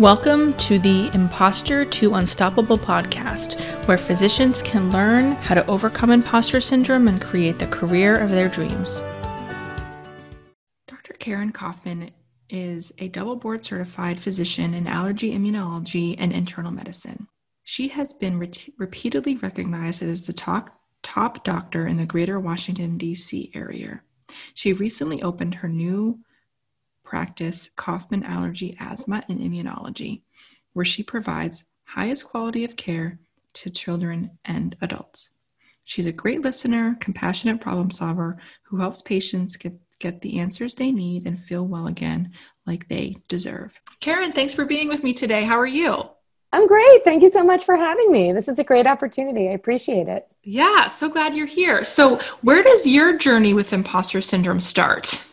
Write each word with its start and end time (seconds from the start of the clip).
Welcome 0.00 0.54
to 0.54 0.78
the 0.78 1.10
Imposter 1.12 1.84
to 1.84 2.14
Unstoppable 2.14 2.78
podcast, 2.78 3.60
where 3.86 3.98
physicians 3.98 4.62
can 4.62 4.90
learn 4.90 5.32
how 5.32 5.54
to 5.54 5.66
overcome 5.66 6.10
imposter 6.10 6.58
syndrome 6.58 7.06
and 7.06 7.20
create 7.20 7.58
the 7.58 7.66
career 7.66 8.16
of 8.16 8.30
their 8.30 8.48
dreams. 8.48 9.02
Dr. 10.88 11.12
Karen 11.18 11.52
Kaufman 11.52 12.12
is 12.48 12.94
a 12.96 13.08
double 13.08 13.36
board 13.36 13.62
certified 13.62 14.18
physician 14.18 14.72
in 14.72 14.86
allergy 14.86 15.34
immunology 15.34 16.16
and 16.16 16.32
internal 16.32 16.72
medicine. 16.72 17.28
She 17.64 17.88
has 17.88 18.14
been 18.14 18.38
re- 18.38 18.50
repeatedly 18.78 19.36
recognized 19.36 20.02
as 20.02 20.26
the 20.26 20.32
top, 20.32 20.80
top 21.02 21.44
doctor 21.44 21.86
in 21.86 21.98
the 21.98 22.06
greater 22.06 22.40
Washington, 22.40 22.96
D.C. 22.96 23.52
area. 23.54 24.00
She 24.54 24.72
recently 24.72 25.22
opened 25.22 25.56
her 25.56 25.68
new 25.68 26.20
practice 27.10 27.70
Kaufman 27.74 28.22
Allergy, 28.22 28.76
Asthma, 28.78 29.24
and 29.28 29.40
Immunology, 29.40 30.22
where 30.74 30.84
she 30.84 31.02
provides 31.02 31.64
highest 31.82 32.24
quality 32.24 32.64
of 32.64 32.76
care 32.76 33.18
to 33.52 33.68
children 33.68 34.30
and 34.44 34.76
adults. 34.80 35.30
She's 35.82 36.06
a 36.06 36.12
great 36.12 36.42
listener, 36.42 36.96
compassionate 37.00 37.60
problem 37.60 37.90
solver 37.90 38.38
who 38.62 38.76
helps 38.76 39.02
patients 39.02 39.56
get, 39.56 39.72
get 39.98 40.20
the 40.20 40.38
answers 40.38 40.76
they 40.76 40.92
need 40.92 41.26
and 41.26 41.42
feel 41.42 41.66
well 41.66 41.88
again 41.88 42.30
like 42.64 42.86
they 42.86 43.16
deserve. 43.26 43.80
Karen, 43.98 44.30
thanks 44.30 44.54
for 44.54 44.64
being 44.64 44.86
with 44.86 45.02
me 45.02 45.12
today. 45.12 45.42
How 45.42 45.58
are 45.58 45.66
you? 45.66 46.04
I'm 46.52 46.68
great. 46.68 47.02
Thank 47.04 47.24
you 47.24 47.32
so 47.32 47.42
much 47.42 47.64
for 47.64 47.74
having 47.74 48.12
me. 48.12 48.30
This 48.32 48.46
is 48.46 48.60
a 48.60 48.64
great 48.64 48.86
opportunity. 48.86 49.48
I 49.48 49.52
appreciate 49.52 50.06
it. 50.06 50.28
Yeah, 50.44 50.86
so 50.86 51.08
glad 51.08 51.34
you're 51.34 51.46
here. 51.46 51.82
So, 51.82 52.20
where 52.42 52.62
does 52.62 52.86
your 52.86 53.18
journey 53.18 53.52
with 53.52 53.72
imposter 53.72 54.20
syndrome 54.20 54.60
start? 54.60 55.26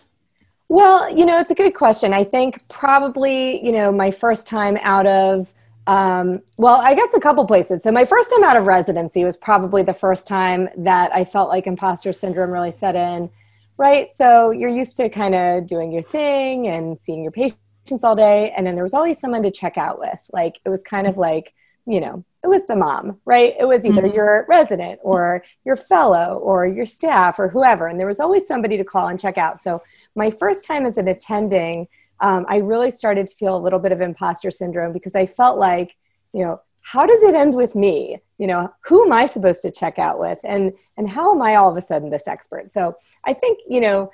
Well, 0.69 1.15
you 1.15 1.25
know, 1.25 1.39
it's 1.39 1.51
a 1.51 1.55
good 1.55 1.73
question. 1.73 2.13
I 2.13 2.23
think 2.23 2.67
probably, 2.67 3.63
you 3.65 3.71
know, 3.71 3.91
my 3.91 4.11
first 4.11 4.47
time 4.47 4.77
out 4.81 5.07
of, 5.07 5.53
um, 5.87 6.41
well, 6.57 6.81
I 6.81 6.93
guess 6.93 7.13
a 7.13 7.19
couple 7.21 7.45
places. 7.45 7.83
So, 7.83 7.91
my 7.91 8.03
first 8.03 8.29
time 8.31 8.43
out 8.43 8.57
of 8.57 8.65
residency 8.65 9.23
was 9.23 9.37
probably 9.37 9.83
the 9.83 9.93
first 9.93 10.27
time 10.27 10.67
that 10.77 11.13
I 11.13 11.23
felt 11.23 11.47
like 11.49 11.67
imposter 11.67 12.11
syndrome 12.11 12.51
really 12.51 12.71
set 12.71 12.95
in, 12.97 13.29
right? 13.77 14.09
So, 14.13 14.51
you're 14.51 14.69
used 14.69 14.97
to 14.97 15.07
kind 15.09 15.35
of 15.35 15.67
doing 15.67 15.91
your 15.91 16.03
thing 16.03 16.67
and 16.67 16.99
seeing 16.99 17.23
your 17.23 17.31
patients 17.31 18.03
all 18.03 18.15
day. 18.17 18.51
And 18.51 18.67
then 18.67 18.75
there 18.75 18.83
was 18.83 18.93
always 18.93 19.19
someone 19.19 19.43
to 19.43 19.51
check 19.51 19.77
out 19.77 19.99
with. 19.99 20.19
Like, 20.33 20.59
it 20.65 20.69
was 20.69 20.83
kind 20.83 21.07
of 21.07 21.17
like, 21.17 21.53
you 21.85 22.01
know, 22.01 22.25
it 22.43 22.47
was 22.47 22.61
the 22.67 22.75
mom, 22.75 23.19
right? 23.25 23.55
It 23.59 23.67
was 23.67 23.83
either 23.83 24.03
mm-hmm. 24.03 24.15
your 24.15 24.45
resident 24.47 24.99
or 25.03 25.43
your 25.65 25.75
fellow 25.75 26.37
or 26.37 26.67
your 26.67 26.85
staff 26.85 27.39
or 27.39 27.49
whoever. 27.49 27.87
And 27.87 27.99
there 27.99 28.07
was 28.07 28.19
always 28.19 28.47
somebody 28.47 28.77
to 28.77 28.83
call 28.83 29.07
and 29.07 29.19
check 29.19 29.37
out. 29.37 29.63
So, 29.63 29.81
my 30.15 30.29
first 30.29 30.65
time 30.65 30.85
as 30.85 30.97
an 30.97 31.07
attending, 31.07 31.87
um, 32.19 32.45
I 32.47 32.57
really 32.57 32.91
started 32.91 33.27
to 33.27 33.35
feel 33.35 33.55
a 33.55 33.59
little 33.59 33.79
bit 33.79 33.91
of 33.91 34.01
imposter 34.01 34.51
syndrome 34.51 34.93
because 34.93 35.15
I 35.15 35.25
felt 35.25 35.57
like, 35.57 35.95
you 36.33 36.43
know, 36.43 36.61
how 36.81 37.05
does 37.05 37.21
it 37.23 37.35
end 37.35 37.55
with 37.55 37.75
me? 37.75 38.19
You 38.37 38.47
know, 38.47 38.71
who 38.85 39.05
am 39.05 39.11
I 39.11 39.25
supposed 39.25 39.61
to 39.63 39.71
check 39.71 39.99
out 39.99 40.19
with? 40.19 40.39
And, 40.43 40.73
and 40.95 41.09
how 41.09 41.33
am 41.33 41.41
I 41.41 41.55
all 41.55 41.71
of 41.71 41.77
a 41.77 41.81
sudden 41.81 42.09
this 42.11 42.27
expert? 42.27 42.71
So, 42.71 42.95
I 43.25 43.33
think, 43.33 43.59
you 43.67 43.81
know, 43.81 44.11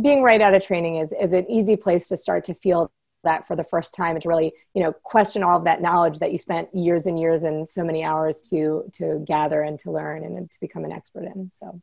being 0.00 0.22
right 0.22 0.40
out 0.40 0.54
of 0.54 0.64
training 0.64 0.96
is, 0.96 1.12
is 1.18 1.32
an 1.32 1.50
easy 1.50 1.76
place 1.76 2.08
to 2.08 2.16
start 2.16 2.44
to 2.44 2.54
feel 2.54 2.92
that 3.24 3.46
for 3.46 3.56
the 3.56 3.64
first 3.64 3.94
time 3.94 4.14
and 4.16 4.22
to 4.22 4.28
really 4.28 4.52
you 4.74 4.82
know 4.82 4.92
question 4.92 5.42
all 5.42 5.56
of 5.56 5.64
that 5.64 5.82
knowledge 5.82 6.18
that 6.18 6.32
you 6.32 6.38
spent 6.38 6.68
years 6.74 7.06
and 7.06 7.18
years 7.18 7.42
and 7.42 7.68
so 7.68 7.84
many 7.84 8.04
hours 8.04 8.42
to 8.42 8.84
to 8.92 9.24
gather 9.26 9.62
and 9.62 9.78
to 9.78 9.90
learn 9.90 10.24
and 10.24 10.50
to 10.50 10.60
become 10.60 10.84
an 10.84 10.92
expert 10.92 11.24
in 11.24 11.50
so. 11.52 11.80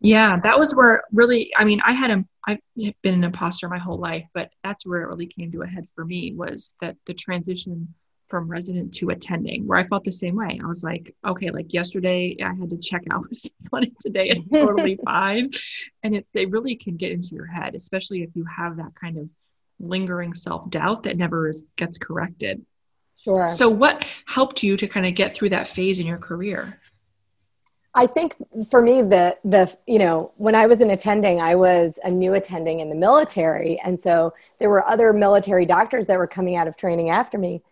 Yeah 0.00 0.38
that 0.42 0.58
was 0.58 0.74
where 0.74 1.04
really 1.12 1.50
i 1.56 1.64
mean 1.64 1.80
i 1.86 1.92
had 1.92 2.10
a 2.10 2.24
i've 2.46 2.58
been 2.76 3.14
an 3.14 3.24
imposter 3.24 3.66
my 3.66 3.78
whole 3.78 3.98
life 3.98 4.26
but 4.34 4.50
that's 4.62 4.84
where 4.84 5.00
it 5.00 5.06
really 5.06 5.26
came 5.26 5.50
to 5.52 5.62
a 5.62 5.66
head 5.66 5.86
for 5.94 6.04
me 6.04 6.34
was 6.34 6.74
that 6.82 6.96
the 7.06 7.14
transition 7.14 7.94
from 8.28 8.46
resident 8.46 8.92
to 8.92 9.08
attending 9.08 9.66
where 9.66 9.78
i 9.78 9.86
felt 9.86 10.04
the 10.04 10.12
same 10.12 10.36
way. 10.36 10.60
I 10.62 10.66
was 10.66 10.84
like 10.84 11.14
okay 11.26 11.50
like 11.50 11.72
yesterday 11.72 12.36
i 12.44 12.52
had 12.54 12.68
to 12.68 12.76
check 12.76 13.04
out 13.10 13.22
with 13.22 13.40
someone 13.70 13.90
today 13.98 14.28
it's 14.28 14.48
totally 14.48 14.98
fine. 15.04 15.50
And 16.02 16.14
it's 16.14 16.30
they 16.32 16.44
really 16.44 16.76
can 16.76 16.96
get 16.96 17.12
into 17.12 17.34
your 17.34 17.46
head 17.46 17.74
especially 17.74 18.22
if 18.22 18.30
you 18.34 18.44
have 18.44 18.76
that 18.76 18.94
kind 18.94 19.16
of 19.16 19.30
lingering 19.78 20.34
self 20.34 20.68
doubt 20.70 21.02
that 21.04 21.16
never 21.16 21.48
is, 21.48 21.64
gets 21.76 21.98
corrected. 21.98 22.64
Sure. 23.16 23.48
So, 23.48 23.68
what 23.68 24.04
helped 24.26 24.62
you 24.62 24.76
to 24.76 24.86
kind 24.86 25.06
of 25.06 25.14
get 25.14 25.34
through 25.34 25.50
that 25.50 25.68
phase 25.68 25.98
in 25.98 26.06
your 26.06 26.18
career? 26.18 26.78
I 27.96 28.06
think 28.06 28.36
for 28.70 28.82
me, 28.82 29.00
the 29.00 29.36
the 29.42 29.74
you 29.86 29.98
know 29.98 30.32
when 30.36 30.54
I 30.54 30.66
was 30.66 30.80
an 30.80 30.90
attending, 30.90 31.40
I 31.40 31.54
was 31.54 31.98
a 32.04 32.10
new 32.10 32.34
attending 32.34 32.80
in 32.80 32.90
the 32.90 32.94
military, 32.94 33.80
and 33.84 33.98
so 33.98 34.34
there 34.58 34.68
were 34.68 34.86
other 34.86 35.12
military 35.12 35.64
doctors 35.64 36.06
that 36.06 36.18
were 36.18 36.26
coming 36.26 36.56
out 36.56 36.68
of 36.68 36.76
training 36.76 37.08
after 37.08 37.38
me, 37.38 37.62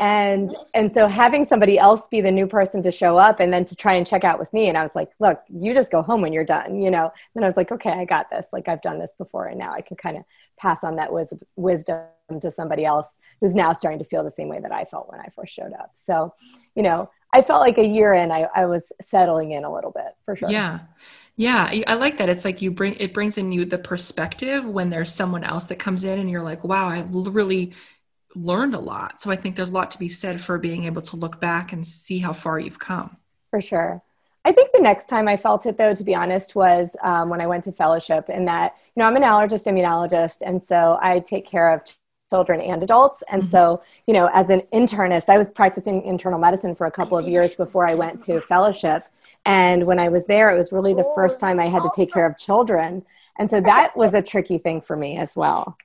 and 0.00 0.56
and 0.72 0.90
so 0.90 1.06
having 1.06 1.44
somebody 1.44 1.78
else 1.78 2.08
be 2.08 2.22
the 2.22 2.30
new 2.30 2.46
person 2.46 2.80
to 2.82 2.90
show 2.90 3.18
up 3.18 3.38
and 3.38 3.52
then 3.52 3.66
to 3.66 3.76
try 3.76 3.92
and 3.94 4.06
check 4.06 4.24
out 4.24 4.38
with 4.38 4.50
me 4.52 4.68
and 4.68 4.76
i 4.76 4.82
was 4.82 4.94
like 4.94 5.12
look 5.20 5.42
you 5.48 5.74
just 5.74 5.92
go 5.92 6.02
home 6.02 6.22
when 6.22 6.32
you're 6.32 6.42
done 6.42 6.80
you 6.80 6.90
know? 6.90 7.12
Then 7.34 7.44
i 7.44 7.46
was 7.46 7.56
like 7.56 7.70
okay 7.70 7.90
i 7.90 8.04
got 8.04 8.30
this. 8.30 8.48
Like 8.52 8.66
i've 8.66 8.80
done 8.80 8.98
this 8.98 9.12
before 9.18 9.46
and 9.46 9.58
now 9.58 9.72
i 9.72 9.82
can 9.82 9.96
kind 9.96 10.16
of 10.16 10.24
pass 10.58 10.82
on 10.82 10.96
that 10.96 11.12
wis- 11.12 11.34
wisdom 11.56 12.00
to 12.40 12.50
somebody 12.50 12.84
else 12.84 13.18
who's 13.40 13.54
now 13.54 13.72
starting 13.72 13.98
to 13.98 14.04
feel 14.04 14.24
the 14.24 14.30
same 14.30 14.48
way 14.48 14.58
that 14.58 14.72
i 14.72 14.84
felt 14.84 15.10
when 15.10 15.20
i 15.20 15.28
first 15.36 15.54
showed 15.54 15.72
up. 15.74 15.92
So 15.94 16.32
you 16.74 16.82
know 16.82 17.10
i 17.34 17.42
felt 17.42 17.60
like 17.60 17.76
a 17.76 17.86
year 17.86 18.14
in 18.14 18.32
i, 18.32 18.46
I 18.56 18.64
was 18.64 18.90
settling 19.02 19.52
in 19.52 19.64
a 19.64 19.72
little 19.72 19.92
bit 19.92 20.14
for 20.24 20.34
sure. 20.34 20.50
Yeah. 20.50 20.80
Yeah, 21.36 21.72
I 21.86 21.94
like 21.94 22.18
that. 22.18 22.28
It's 22.28 22.44
like 22.44 22.60
you 22.60 22.70
bring 22.70 22.96
it 22.96 23.14
brings 23.14 23.38
in 23.38 23.50
you 23.50 23.64
the 23.64 23.78
perspective 23.78 24.62
when 24.62 24.90
there's 24.90 25.10
someone 25.10 25.42
else 25.42 25.64
that 25.64 25.78
comes 25.78 26.04
in 26.04 26.18
and 26.18 26.28
you're 26.28 26.42
like, 26.42 26.64
wow, 26.64 26.86
I've 26.86 27.14
really 27.14 27.72
learned 28.34 28.74
a 28.74 28.78
lot. 28.78 29.20
So 29.20 29.30
I 29.30 29.36
think 29.36 29.56
there's 29.56 29.70
a 29.70 29.74
lot 29.74 29.90
to 29.92 29.98
be 29.98 30.08
said 30.08 30.40
for 30.40 30.58
being 30.58 30.84
able 30.84 31.02
to 31.02 31.16
look 31.16 31.40
back 31.40 31.72
and 31.72 31.86
see 31.86 32.18
how 32.18 32.32
far 32.32 32.58
you've 32.58 32.78
come. 32.78 33.16
For 33.50 33.60
sure. 33.60 34.02
I 34.44 34.52
think 34.52 34.70
the 34.72 34.80
next 34.80 35.08
time 35.08 35.28
I 35.28 35.36
felt 35.36 35.66
it, 35.66 35.76
though, 35.76 35.94
to 35.94 36.04
be 36.04 36.14
honest, 36.14 36.54
was 36.54 36.96
um, 37.02 37.28
when 37.28 37.40
I 37.40 37.46
went 37.46 37.64
to 37.64 37.72
fellowship. 37.72 38.26
And 38.28 38.48
that, 38.48 38.74
you 38.94 39.02
know, 39.02 39.06
I'm 39.06 39.16
an 39.16 39.22
allergist 39.22 39.66
immunologist, 39.66 40.38
and 40.44 40.62
so 40.62 40.98
I 41.02 41.18
take 41.18 41.46
care 41.46 41.70
of 41.74 41.82
children 42.30 42.60
and 42.60 42.82
adults. 42.82 43.22
And 43.28 43.42
mm-hmm. 43.42 43.50
so, 43.50 43.82
you 44.06 44.14
know, 44.14 44.30
as 44.32 44.48
an 44.48 44.62
internist, 44.72 45.28
I 45.28 45.36
was 45.36 45.48
practicing 45.50 46.02
internal 46.04 46.38
medicine 46.38 46.74
for 46.74 46.86
a 46.86 46.90
couple 46.90 47.18
of 47.18 47.28
years 47.28 47.54
before 47.54 47.86
I 47.86 47.94
went 47.94 48.22
to 48.22 48.40
fellowship. 48.42 49.02
And 49.44 49.86
when 49.86 49.98
I 49.98 50.08
was 50.08 50.26
there, 50.26 50.50
it 50.50 50.56
was 50.56 50.72
really 50.72 50.94
the 50.94 51.10
first 51.14 51.40
time 51.40 51.60
I 51.60 51.66
had 51.66 51.82
to 51.82 51.90
take 51.94 52.12
care 52.12 52.26
of 52.26 52.38
children. 52.38 53.04
And 53.38 53.50
so 53.50 53.60
that 53.62 53.96
was 53.96 54.14
a 54.14 54.22
tricky 54.22 54.58
thing 54.58 54.80
for 54.80 54.96
me 54.96 55.16
as 55.16 55.34
well. 55.34 55.76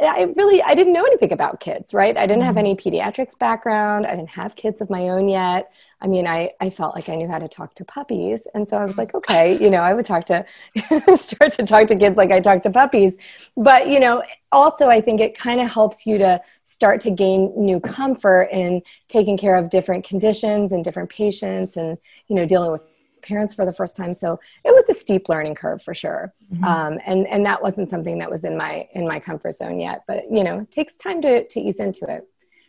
I 0.00 0.32
really 0.36 0.62
I 0.62 0.74
didn't 0.74 0.92
know 0.92 1.04
anything 1.04 1.32
about 1.32 1.60
kids, 1.60 1.92
right? 1.92 2.16
I 2.16 2.26
didn't 2.26 2.42
have 2.42 2.56
mm-hmm. 2.56 2.58
any 2.58 2.76
pediatrics 2.76 3.38
background. 3.38 4.06
I 4.06 4.14
didn't 4.14 4.30
have 4.30 4.54
kids 4.54 4.80
of 4.80 4.90
my 4.90 5.08
own 5.08 5.28
yet. 5.28 5.72
I 6.00 6.06
mean, 6.06 6.28
I, 6.28 6.52
I 6.60 6.70
felt 6.70 6.94
like 6.94 7.08
I 7.08 7.16
knew 7.16 7.26
how 7.26 7.40
to 7.40 7.48
talk 7.48 7.74
to 7.74 7.84
puppies. 7.84 8.46
And 8.54 8.68
so 8.68 8.78
I 8.78 8.84
was 8.84 8.96
like, 8.96 9.14
okay, 9.14 9.60
you 9.60 9.68
know, 9.68 9.80
I 9.80 9.92
would 9.94 10.04
talk 10.04 10.26
to, 10.26 10.44
start 11.20 11.52
to 11.54 11.64
talk 11.64 11.88
to 11.88 11.96
kids 11.96 12.16
like 12.16 12.30
I 12.30 12.38
talk 12.38 12.62
to 12.62 12.70
puppies. 12.70 13.18
But, 13.56 13.88
you 13.88 13.98
know, 13.98 14.22
also 14.52 14.88
I 14.88 15.00
think 15.00 15.20
it 15.20 15.36
kind 15.36 15.60
of 15.60 15.68
helps 15.68 16.06
you 16.06 16.16
to 16.18 16.40
start 16.62 17.00
to 17.00 17.10
gain 17.10 17.52
new 17.56 17.80
comfort 17.80 18.48
in 18.52 18.82
taking 19.08 19.36
care 19.36 19.56
of 19.56 19.70
different 19.70 20.04
conditions 20.04 20.70
and 20.70 20.84
different 20.84 21.10
patients 21.10 21.76
and, 21.76 21.98
you 22.28 22.36
know, 22.36 22.46
dealing 22.46 22.70
with 22.70 22.82
parents 23.22 23.54
for 23.54 23.64
the 23.64 23.72
first 23.72 23.96
time. 23.96 24.14
So 24.14 24.40
it 24.64 24.72
was 24.72 24.88
a 24.88 24.94
steep 24.94 25.28
learning 25.28 25.54
curve 25.54 25.82
for 25.82 25.94
sure. 25.94 26.32
Mm-hmm. 26.52 26.64
um, 26.64 26.98
and 27.04 27.26
and 27.26 27.44
that 27.44 27.62
wasn't 27.62 27.90
something 27.90 28.18
that 28.18 28.30
was 28.30 28.44
in 28.44 28.56
my 28.56 28.88
in 28.92 29.06
my 29.06 29.20
comfort 29.20 29.52
zone 29.52 29.78
yet 29.78 30.02
but 30.06 30.24
you 30.30 30.42
know 30.42 30.60
it 30.60 30.70
takes 30.70 30.96
time 30.96 31.20
to 31.22 31.46
to 31.46 31.60
ease 31.60 31.80
into 31.80 32.06
it. 32.10 32.26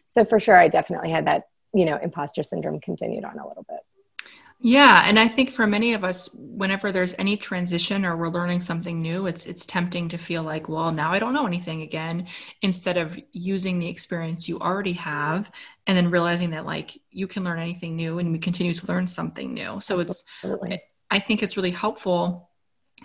So 0.09 0.25
for 0.25 0.39
sure 0.39 0.57
i 0.57 0.67
definitely 0.67 1.11
had 1.11 1.25
that 1.27 1.47
you 1.73 1.85
know 1.85 1.97
imposter 1.97 2.43
syndrome 2.43 2.79
continued 2.79 3.23
on 3.23 3.39
a 3.39 3.47
little 3.47 3.65
bit 3.69 3.79
yeah, 4.61 5.03
and 5.05 5.17
I 5.17 5.27
think 5.27 5.51
for 5.51 5.65
many 5.65 5.93
of 5.93 6.03
us, 6.03 6.29
whenever 6.33 6.91
there's 6.91 7.15
any 7.17 7.37
transition 7.37 8.03
or 8.05 8.17
we're 8.17 8.27
learning 8.27 8.59
something 8.59 9.01
new, 9.01 9.25
it's 9.27 9.45
it's 9.45 9.65
tempting 9.65 10.09
to 10.09 10.17
feel 10.17 10.43
like, 10.43 10.67
well, 10.67 10.91
now 10.91 11.13
I 11.13 11.19
don't 11.19 11.33
know 11.33 11.47
anything 11.47 11.81
again, 11.83 12.27
instead 12.61 12.97
of 12.97 13.17
using 13.31 13.79
the 13.79 13.87
experience 13.87 14.49
you 14.49 14.59
already 14.59 14.93
have 14.93 15.49
and 15.87 15.97
then 15.97 16.11
realizing 16.11 16.49
that 16.49 16.65
like 16.65 16.97
you 17.09 17.25
can 17.25 17.45
learn 17.45 17.59
anything 17.59 17.95
new 17.95 18.19
and 18.19 18.33
we 18.33 18.39
continue 18.39 18.73
to 18.73 18.87
learn 18.87 19.07
something 19.07 19.53
new. 19.53 19.79
So 19.79 19.99
Absolutely. 19.99 20.73
it's 20.73 20.83
I 21.09 21.19
think 21.19 21.41
it's 21.41 21.55
really 21.57 21.71
helpful 21.71 22.49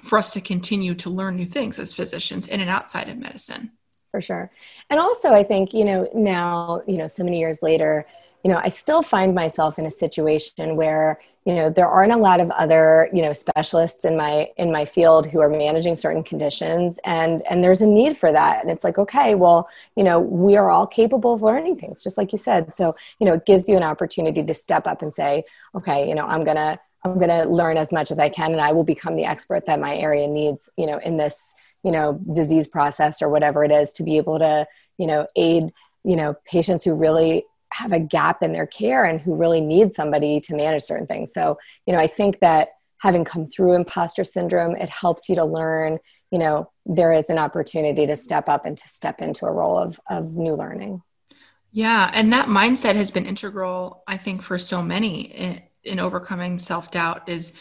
for 0.02 0.19
us 0.19 0.32
to 0.32 0.40
continue 0.40 0.94
to 0.96 1.08
learn 1.08 1.37
new 1.37 1.46
things 1.46 1.78
as 1.78 1.94
physicians 1.94 2.49
in 2.49 2.61
and 2.61 2.69
outside 2.69 3.08
of 3.08 3.17
medicine. 3.17 3.70
For 4.11 4.20
sure. 4.20 4.50
And 4.90 5.00
also 5.00 5.31
I 5.31 5.43
think, 5.44 5.73
you 5.73 5.84
know, 5.84 6.08
now, 6.14 6.82
you 6.87 6.99
know, 6.99 7.06
so 7.06 7.25
many 7.25 7.38
years 7.38 7.62
later, 7.62 8.06
you 8.44 8.50
know, 8.50 8.61
I 8.62 8.69
still 8.69 9.02
find 9.02 9.35
myself 9.35 9.79
in 9.79 9.87
a 9.87 9.91
situation 9.91 10.76
where, 10.76 11.19
you 11.46 11.55
know, 11.55 11.70
there 11.70 11.88
aren't 11.88 12.12
a 12.12 12.19
lot 12.19 12.41
of 12.41 12.50
other, 12.50 13.08
you 13.11 13.23
know, 13.23 13.32
specialists 13.32 14.05
in 14.05 14.19
my 14.19 14.50
in 14.58 14.70
my 14.70 14.85
field 14.85 15.26
who 15.26 15.41
are 15.41 15.49
managing 15.49 15.96
certain 15.96 16.23
conditions 16.23 17.00
and 17.05 17.43
and 17.49 17.64
there's 17.64 17.81
a 17.81 17.87
need 17.87 18.19
for 18.19 18.32
that. 18.32 18.61
And 18.61 18.70
it's 18.70 18.85
like, 18.85 18.99
okay, 18.99 19.35
well, 19.35 19.69
you 19.96 20.05
know, 20.05 20.20
we 20.20 20.56
are 20.56 20.70
all 20.70 20.87
capable 20.87 21.32
of 21.32 21.41
learning 21.41 21.76
things, 21.76 22.05
just 22.05 22.19
like 22.19 22.32
you 22.32 22.38
said. 22.38 22.75
So, 22.75 22.94
you 23.19 23.26
know, 23.26 23.32
it 23.32 23.46
gives 23.46 23.67
you 23.67 23.79
an 23.79 23.82
opportunity 23.82 24.43
to 24.43 24.55
step 24.55 24.87
up 24.87 25.00
and 25.00 25.12
say, 25.14 25.44
okay, 25.75 26.06
you 26.06 26.14
know, 26.14 26.26
I'm 26.26 26.44
gonna 26.44 26.79
I'm 27.02 27.19
gonna 27.19 27.47
learn 27.47 27.79
as 27.79 27.93
much 27.93 28.11
as 28.11 28.19
I 28.19 28.29
can 28.29 28.52
and 28.52 28.61
I 28.61 28.73
will 28.73 28.85
become 28.85 29.17
the 29.17 29.25
expert 29.25 29.64
that 29.67 29.81
my 29.81 29.97
area 29.97 30.29
needs, 30.29 30.69
you 30.76 30.87
know, 30.87 30.99
in 30.99 31.17
this, 31.17 31.55
you 31.82 31.93
know, 31.93 32.20
disease 32.32 32.67
process 32.67 33.23
or 33.23 33.31
whatever 33.31 33.64
it 33.64 33.70
is 33.70 33.94
to 33.94 34.02
be 34.02 34.19
able 34.19 34.38
to, 34.38 34.67
you 34.99 35.06
know, 35.06 35.26
aid 35.35 35.73
you 36.06 36.17
know 36.17 36.35
patients 36.44 36.85
who 36.85 36.94
really 36.94 37.44
have 37.75 37.93
a 37.93 37.99
gap 37.99 38.43
in 38.43 38.53
their 38.53 38.67
care 38.67 39.05
and 39.05 39.21
who 39.21 39.35
really 39.35 39.61
need 39.61 39.94
somebody 39.94 40.41
to 40.41 40.55
manage 40.55 40.82
certain 40.82 41.06
things. 41.06 41.32
So 41.32 41.59
you 41.87 41.93
know 41.93 42.00
i 42.00 42.06
think 42.06 42.41
that 42.41 42.69
having 42.99 43.25
come 43.25 43.47
through 43.47 43.75
imposter 43.75 44.25
syndrome 44.25 44.76
it 44.76 44.88
helps 44.88 45.29
you 45.29 45.37
to 45.37 45.44
learn 45.44 45.99
you 46.31 46.38
know 46.38 46.71
there 46.87 47.12
is 47.12 47.29
an 47.31 47.38
opportunity 47.38 48.06
to 48.06 48.17
step 48.17 48.49
up 48.49 48.65
and 48.65 48.76
to 48.79 48.88
step 48.88 49.21
into 49.21 49.47
a 49.47 49.53
role 49.53 49.79
of 49.79 50.00
of 50.09 50.32
new 50.35 50.55
learning. 50.55 51.03
Yeah 51.73 52.11
and 52.12 52.32
that 52.32 52.49
mindset 52.49 52.94
has 52.94 53.11
been 53.11 53.26
integral 53.26 54.03
i 54.06 54.17
think 54.17 54.43
for 54.43 54.59
so 54.59 54.82
many 54.82 55.23
in, 55.23 55.62
in 55.82 56.00
overcoming 56.00 56.59
self-doubt 56.59 57.29
is 57.29 57.53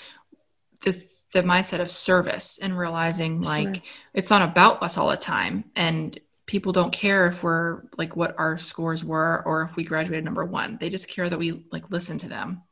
the 0.82 1.04
the 1.34 1.42
mindset 1.42 1.82
of 1.82 1.90
service 1.90 2.60
and 2.62 2.78
realizing 2.78 3.42
like 3.42 3.76
sure. 3.76 3.84
it's 4.14 4.30
not 4.30 4.44
about 4.44 4.82
us 4.84 4.98
all 4.98 5.10
the 5.10 5.18
time. 5.18 5.64
And 5.76 6.20
people 6.46 6.72
don't 6.72 6.92
care 6.92 7.28
if 7.28 7.44
we're 7.44 7.84
like 7.98 8.16
what 8.16 8.36
our 8.38 8.58
scores 8.58 9.04
were 9.04 9.42
or 9.46 9.62
if 9.62 9.76
we 9.76 9.84
graduated 9.84 10.26
number 10.26 10.46
one. 10.46 10.78
They 10.80 10.90
just 10.90 11.08
care 11.08 11.30
that 11.30 11.40
we 11.40 11.66
like 11.72 11.90
listen 11.90 12.18
to 12.20 12.28
them. 12.28 12.64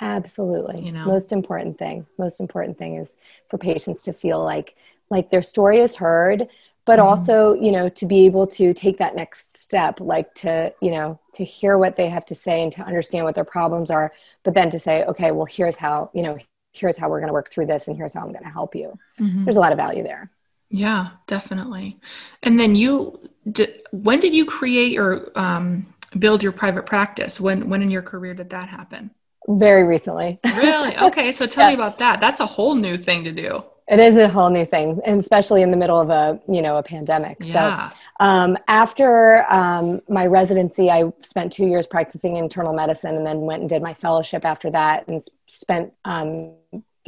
Absolutely. 0.00 0.80
You 0.84 0.92
know? 0.92 1.04
Most 1.04 1.32
important 1.32 1.78
thing 1.78 2.06
most 2.18 2.40
important 2.40 2.78
thing 2.78 2.96
is 2.96 3.16
for 3.48 3.58
patients 3.58 4.02
to 4.04 4.12
feel 4.12 4.42
like 4.42 4.76
like 5.10 5.30
their 5.30 5.42
story 5.42 5.80
is 5.80 5.96
heard 5.96 6.48
but 6.84 6.98
mm-hmm. 6.98 7.08
also 7.08 7.54
you 7.54 7.70
know 7.70 7.88
to 7.88 8.06
be 8.06 8.26
able 8.26 8.46
to 8.46 8.72
take 8.72 8.98
that 8.98 9.14
next 9.14 9.56
step 9.56 10.00
like 10.00 10.32
to 10.34 10.72
you 10.80 10.90
know 10.90 11.18
to 11.32 11.44
hear 11.44 11.78
what 11.78 11.96
they 11.96 12.08
have 12.08 12.24
to 12.24 12.34
say 12.34 12.62
and 12.62 12.72
to 12.72 12.82
understand 12.82 13.24
what 13.24 13.34
their 13.34 13.44
problems 13.44 13.90
are 13.90 14.12
but 14.42 14.54
then 14.54 14.70
to 14.70 14.78
say 14.78 15.04
okay 15.04 15.30
well 15.30 15.46
here's 15.46 15.76
how 15.76 16.10
you 16.14 16.22
know 16.22 16.38
here's 16.72 16.96
how 16.96 17.08
we're 17.08 17.20
going 17.20 17.28
to 17.28 17.34
work 17.34 17.50
through 17.50 17.66
this 17.66 17.88
and 17.88 17.96
here's 17.96 18.14
how 18.14 18.20
i'm 18.20 18.32
going 18.32 18.44
to 18.44 18.50
help 18.50 18.74
you. 18.74 18.98
Mm-hmm. 19.18 19.44
there's 19.44 19.56
a 19.56 19.60
lot 19.60 19.72
of 19.72 19.78
value 19.78 20.02
there 20.02 20.30
yeah 20.70 21.10
definitely. 21.26 21.98
And 22.42 22.58
then 22.58 22.74
you 22.74 23.28
did, 23.50 23.82
when 23.90 24.20
did 24.20 24.34
you 24.34 24.44
create 24.44 24.98
or 24.98 25.30
um, 25.38 25.92
build 26.18 26.42
your 26.42 26.52
private 26.52 26.86
practice? 26.86 27.40
When 27.40 27.68
when 27.68 27.82
in 27.82 27.90
your 27.90 28.02
career 28.02 28.34
did 28.34 28.50
that 28.50 28.68
happen? 28.68 29.10
Very 29.48 29.84
recently. 29.84 30.38
Really? 30.44 30.96
Okay 31.00 31.32
so 31.32 31.46
tell 31.46 31.64
yeah. 31.64 31.70
me 31.70 31.74
about 31.74 31.98
that. 31.98 32.20
That's 32.20 32.40
a 32.40 32.46
whole 32.46 32.74
new 32.74 32.96
thing 32.96 33.24
to 33.24 33.32
do. 33.32 33.64
It 33.88 33.98
is 33.98 34.16
a 34.16 34.28
whole 34.28 34.50
new 34.50 34.64
thing 34.64 35.00
and 35.04 35.20
especially 35.20 35.62
in 35.62 35.72
the 35.72 35.76
middle 35.76 36.00
of 36.00 36.10
a 36.10 36.40
you 36.48 36.62
know 36.62 36.76
a 36.76 36.82
pandemic. 36.82 37.38
Yeah. 37.40 37.90
so 37.90 37.96
um, 38.20 38.56
after 38.68 39.50
um, 39.50 40.00
my 40.08 40.26
residency 40.26 40.90
i 40.90 41.10
spent 41.22 41.52
two 41.52 41.66
years 41.66 41.86
practicing 41.86 42.36
internal 42.36 42.72
medicine 42.72 43.16
and 43.16 43.26
then 43.26 43.40
went 43.40 43.60
and 43.60 43.68
did 43.68 43.82
my 43.82 43.94
fellowship 43.94 44.44
after 44.44 44.70
that 44.70 45.08
and 45.08 45.20
spent 45.46 45.92
um, 46.04 46.54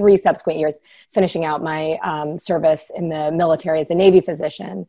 three 0.02 0.16
subsequent 0.16 0.58
years 0.58 0.78
finishing 1.12 1.44
out 1.44 1.62
my 1.62 1.96
um, 2.02 2.40
service 2.40 2.90
in 2.96 3.08
the 3.08 3.30
military 3.30 3.80
as 3.80 3.90
a 3.90 3.94
navy 3.94 4.20
physician. 4.20 4.84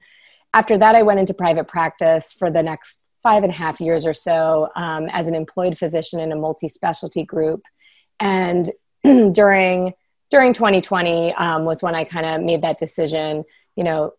After 0.55 0.75
that 0.79 0.95
i 0.95 1.03
went 1.03 1.19
into 1.19 1.35
private 1.35 1.67
practice 1.67 2.33
for 2.33 2.49
the 2.49 2.63
next 2.63 3.03
five 3.21 3.43
and 3.43 3.51
a 3.51 3.55
half 3.55 3.79
years 3.79 4.07
or 4.07 4.13
so 4.13 4.69
um, 4.75 5.07
as 5.11 5.27
an 5.27 5.35
employed 5.35 5.77
physician 5.77 6.19
in 6.19 6.31
a 6.31 6.35
multi-specialty 6.35 7.23
group. 7.23 7.61
And 8.19 8.69
during 9.03 9.93
during 10.31 10.53
2020 10.53 11.31
um, 11.35 11.63
was 11.63 11.83
when 11.83 11.93
I 11.93 12.05
kind 12.05 12.25
of 12.25 12.41
made 12.41 12.63
that 12.63 12.79
decision, 12.79 13.43
you 13.75 13.83
know, 13.83 14.13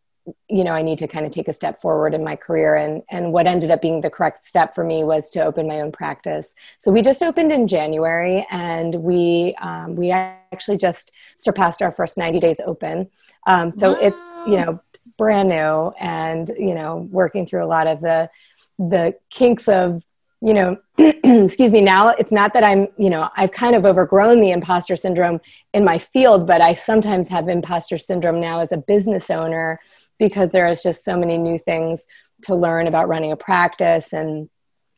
you 0.48 0.64
know, 0.64 0.72
I 0.72 0.82
need 0.82 0.98
to 0.98 1.06
kind 1.06 1.26
of 1.26 1.32
take 1.32 1.48
a 1.48 1.52
step 1.52 1.82
forward 1.82 2.14
in 2.14 2.24
my 2.24 2.34
career. 2.36 2.76
And, 2.76 3.02
and 3.10 3.32
what 3.32 3.46
ended 3.46 3.70
up 3.70 3.82
being 3.82 4.00
the 4.00 4.08
correct 4.08 4.38
step 4.38 4.74
for 4.74 4.82
me 4.82 5.04
was 5.04 5.28
to 5.30 5.44
open 5.44 5.66
my 5.66 5.80
own 5.80 5.92
practice. 5.92 6.54
So 6.78 6.90
we 6.90 7.02
just 7.02 7.22
opened 7.22 7.52
in 7.52 7.68
January 7.68 8.46
and 8.50 8.94
we, 8.96 9.54
um, 9.60 9.96
we 9.96 10.10
actually 10.10 10.78
just 10.78 11.12
surpassed 11.36 11.82
our 11.82 11.92
first 11.92 12.16
90 12.16 12.40
days 12.40 12.60
open. 12.64 13.10
Um, 13.46 13.70
so 13.70 13.92
wow. 13.92 13.98
it's, 14.00 14.22
you 14.46 14.56
know, 14.56 14.80
brand 15.18 15.50
new 15.50 15.92
and, 16.00 16.50
you 16.58 16.74
know, 16.74 17.08
working 17.10 17.44
through 17.44 17.64
a 17.64 17.68
lot 17.68 17.86
of 17.86 18.00
the, 18.00 18.30
the 18.78 19.14
kinks 19.30 19.68
of 19.68 20.04
you 20.44 20.52
know, 20.52 20.76
excuse 20.98 21.72
me, 21.72 21.80
now 21.80 22.10
it's 22.10 22.30
not 22.30 22.52
that 22.52 22.62
I'm, 22.62 22.88
you 22.98 23.08
know, 23.08 23.30
I've 23.34 23.50
kind 23.50 23.74
of 23.74 23.86
overgrown 23.86 24.42
the 24.42 24.50
imposter 24.50 24.94
syndrome 24.94 25.40
in 25.72 25.86
my 25.86 25.96
field, 25.96 26.46
but 26.46 26.60
I 26.60 26.74
sometimes 26.74 27.28
have 27.28 27.48
imposter 27.48 27.96
syndrome 27.96 28.40
now 28.40 28.60
as 28.60 28.70
a 28.70 28.76
business 28.76 29.30
owner 29.30 29.80
because 30.18 30.52
there 30.52 30.66
is 30.66 30.82
just 30.82 31.04
so 31.04 31.16
many 31.16 31.38
new 31.38 31.58
things 31.58 32.04
to 32.42 32.54
learn 32.54 32.86
about 32.86 33.08
running 33.08 33.32
a 33.32 33.36
practice 33.36 34.12
and, 34.12 34.48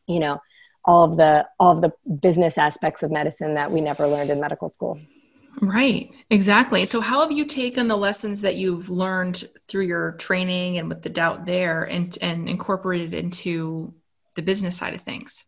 you 0.07 0.19
know, 0.19 0.39
all 0.85 1.03
of 1.03 1.17
the 1.17 1.45
all 1.59 1.75
of 1.75 1.81
the 1.81 1.91
business 2.21 2.57
aspects 2.57 3.03
of 3.03 3.11
medicine 3.11 3.55
that 3.55 3.71
we 3.71 3.81
never 3.81 4.07
learned 4.07 4.29
in 4.29 4.39
medical 4.39 4.69
school. 4.69 4.99
Right, 5.61 6.11
exactly. 6.29 6.85
So, 6.85 7.01
how 7.01 7.21
have 7.21 7.31
you 7.31 7.45
taken 7.45 7.87
the 7.87 7.97
lessons 7.97 8.41
that 8.41 8.55
you've 8.55 8.89
learned 8.89 9.49
through 9.67 9.85
your 9.85 10.13
training 10.13 10.77
and 10.77 10.87
with 10.87 11.01
the 11.01 11.09
doubt 11.09 11.45
there 11.45 11.83
and, 11.83 12.15
and 12.21 12.47
incorporated 12.47 13.13
into 13.13 13.93
the 14.35 14.43
business 14.43 14.77
side 14.77 14.93
of 14.93 15.01
things? 15.01 15.45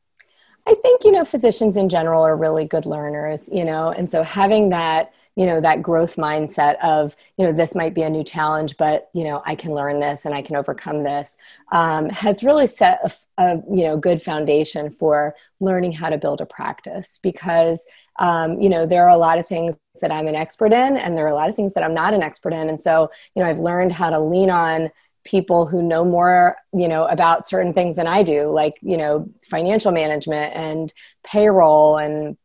I 0.69 0.75
think, 0.75 1.04
you 1.04 1.12
know, 1.12 1.25
physicians 1.25 1.77
in 1.77 1.89
general 1.89 2.21
are 2.21 2.38
really 2.38 2.63
good 2.63 2.86
learners, 2.86 3.50
you 3.51 3.66
know, 3.66 3.92
and 3.92 4.07
so 4.07 4.21
having 4.21 4.69
that, 4.69 5.12
you 5.36 5.48
know, 5.48 5.60
that 5.60 5.81
growth 5.81 6.16
mindset 6.16 6.75
of, 6.83 7.16
you 7.38 7.45
know, 7.45 7.51
this 7.51 7.74
might 7.74 7.95
be 7.95 8.04
a 8.04 8.10
new 8.10 8.24
challenge, 8.24 8.77
but, 8.77 9.10
you 9.16 9.24
know, 9.24 9.42
I 9.48 9.56
can 9.56 9.74
learn 9.74 10.00
this 10.00 10.25
and 10.25 10.36
I 10.36 10.44
can 10.44 10.56
overcome 10.56 11.04
this 11.04 11.38
um, 11.71 12.07
has 12.10 12.44
really 12.44 12.68
set 12.68 13.00
a, 13.04 13.44
a, 13.44 13.56
you 13.74 13.83
know, 13.83 13.98
good 13.98 14.21
foundation 14.21 14.92
for 14.92 15.33
learning 15.60 15.94
how 15.94 16.07
to 16.07 16.19
build 16.19 16.39
a 16.39 16.45
practice 16.45 17.18
because, 17.24 17.83
um, 18.19 18.62
you 18.62 18.69
know, 18.69 18.86
there 18.86 19.06
are 19.06 19.10
a 19.10 19.18
lot 19.18 19.39
of 19.39 19.48
things 19.48 19.74
that 20.01 20.12
I'm 20.12 20.27
an 20.27 20.36
expert 20.36 20.71
in 20.71 20.98
and 20.98 21.18
there 21.18 21.25
are 21.25 21.30
a 21.30 21.36
lot 21.36 21.50
of 21.50 21.56
things 21.56 21.74
that 21.74 21.83
I'm 21.83 21.95
not 21.95 22.13
an 22.13 22.21
expert 22.21 22.54
in. 22.54 22.69
And 22.69 22.80
so, 22.80 23.10
you 23.33 23.42
know, 23.42 23.50
I've 23.50 23.57
learned 23.57 23.92
how 23.92 24.12
to 24.12 24.19
lean 24.19 24.51
on 24.51 24.92
people 25.24 25.66
who 25.66 25.81
know 25.81 26.06
more 26.06 26.56
you 26.74 26.88
know 26.88 27.06
about 27.06 27.45
certain 27.45 27.74
things 27.74 27.95
than 27.95 28.07
i 28.07 28.24
do 28.24 28.50
like 28.50 28.75
you 28.81 28.98
know 28.98 29.30
financial 29.50 29.92
management 29.92 30.56
and 30.56 30.94
payroll 31.24 31.98
and 31.98 32.38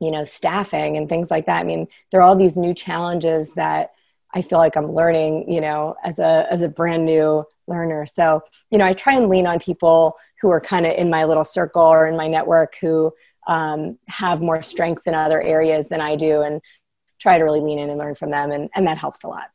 you 0.00 0.10
know 0.10 0.24
staffing 0.24 0.96
and 0.96 1.08
things 1.08 1.30
like 1.30 1.46
that. 1.46 1.60
I 1.60 1.64
mean 1.64 1.86
there 2.10 2.20
are 2.20 2.24
all 2.24 2.36
these 2.36 2.56
new 2.56 2.74
challenges 2.74 3.50
that 3.50 3.90
i 4.34 4.42
feel 4.42 4.58
like 4.58 4.76
i'm 4.76 4.92
learning 4.92 5.50
you 5.50 5.60
know 5.60 5.94
as 6.04 6.18
a 6.18 6.46
as 6.50 6.62
a 6.62 6.68
brand 6.68 7.04
new 7.04 7.44
learner. 7.66 8.06
So 8.06 8.42
you 8.70 8.78
know 8.78 8.86
i 8.86 8.92
try 8.92 9.14
and 9.14 9.28
lean 9.28 9.46
on 9.46 9.58
people 9.58 10.16
who 10.40 10.50
are 10.50 10.60
kind 10.60 10.86
of 10.86 10.94
in 10.94 11.10
my 11.10 11.24
little 11.24 11.44
circle 11.44 11.82
or 11.82 12.06
in 12.06 12.16
my 12.16 12.26
network 12.26 12.74
who 12.80 13.12
um, 13.46 13.98
have 14.06 14.40
more 14.40 14.62
strengths 14.62 15.06
in 15.06 15.14
other 15.14 15.40
areas 15.42 15.88
than 15.88 16.00
i 16.00 16.16
do 16.16 16.42
and 16.42 16.60
try 17.20 17.36
to 17.38 17.44
really 17.44 17.60
lean 17.60 17.78
in 17.78 17.90
and 17.90 17.98
learn 17.98 18.14
from 18.14 18.30
them. 18.30 18.50
And, 18.50 18.70
and 18.74 18.86
that 18.86 18.98
helps 18.98 19.22
a 19.24 19.28
lot 19.28 19.50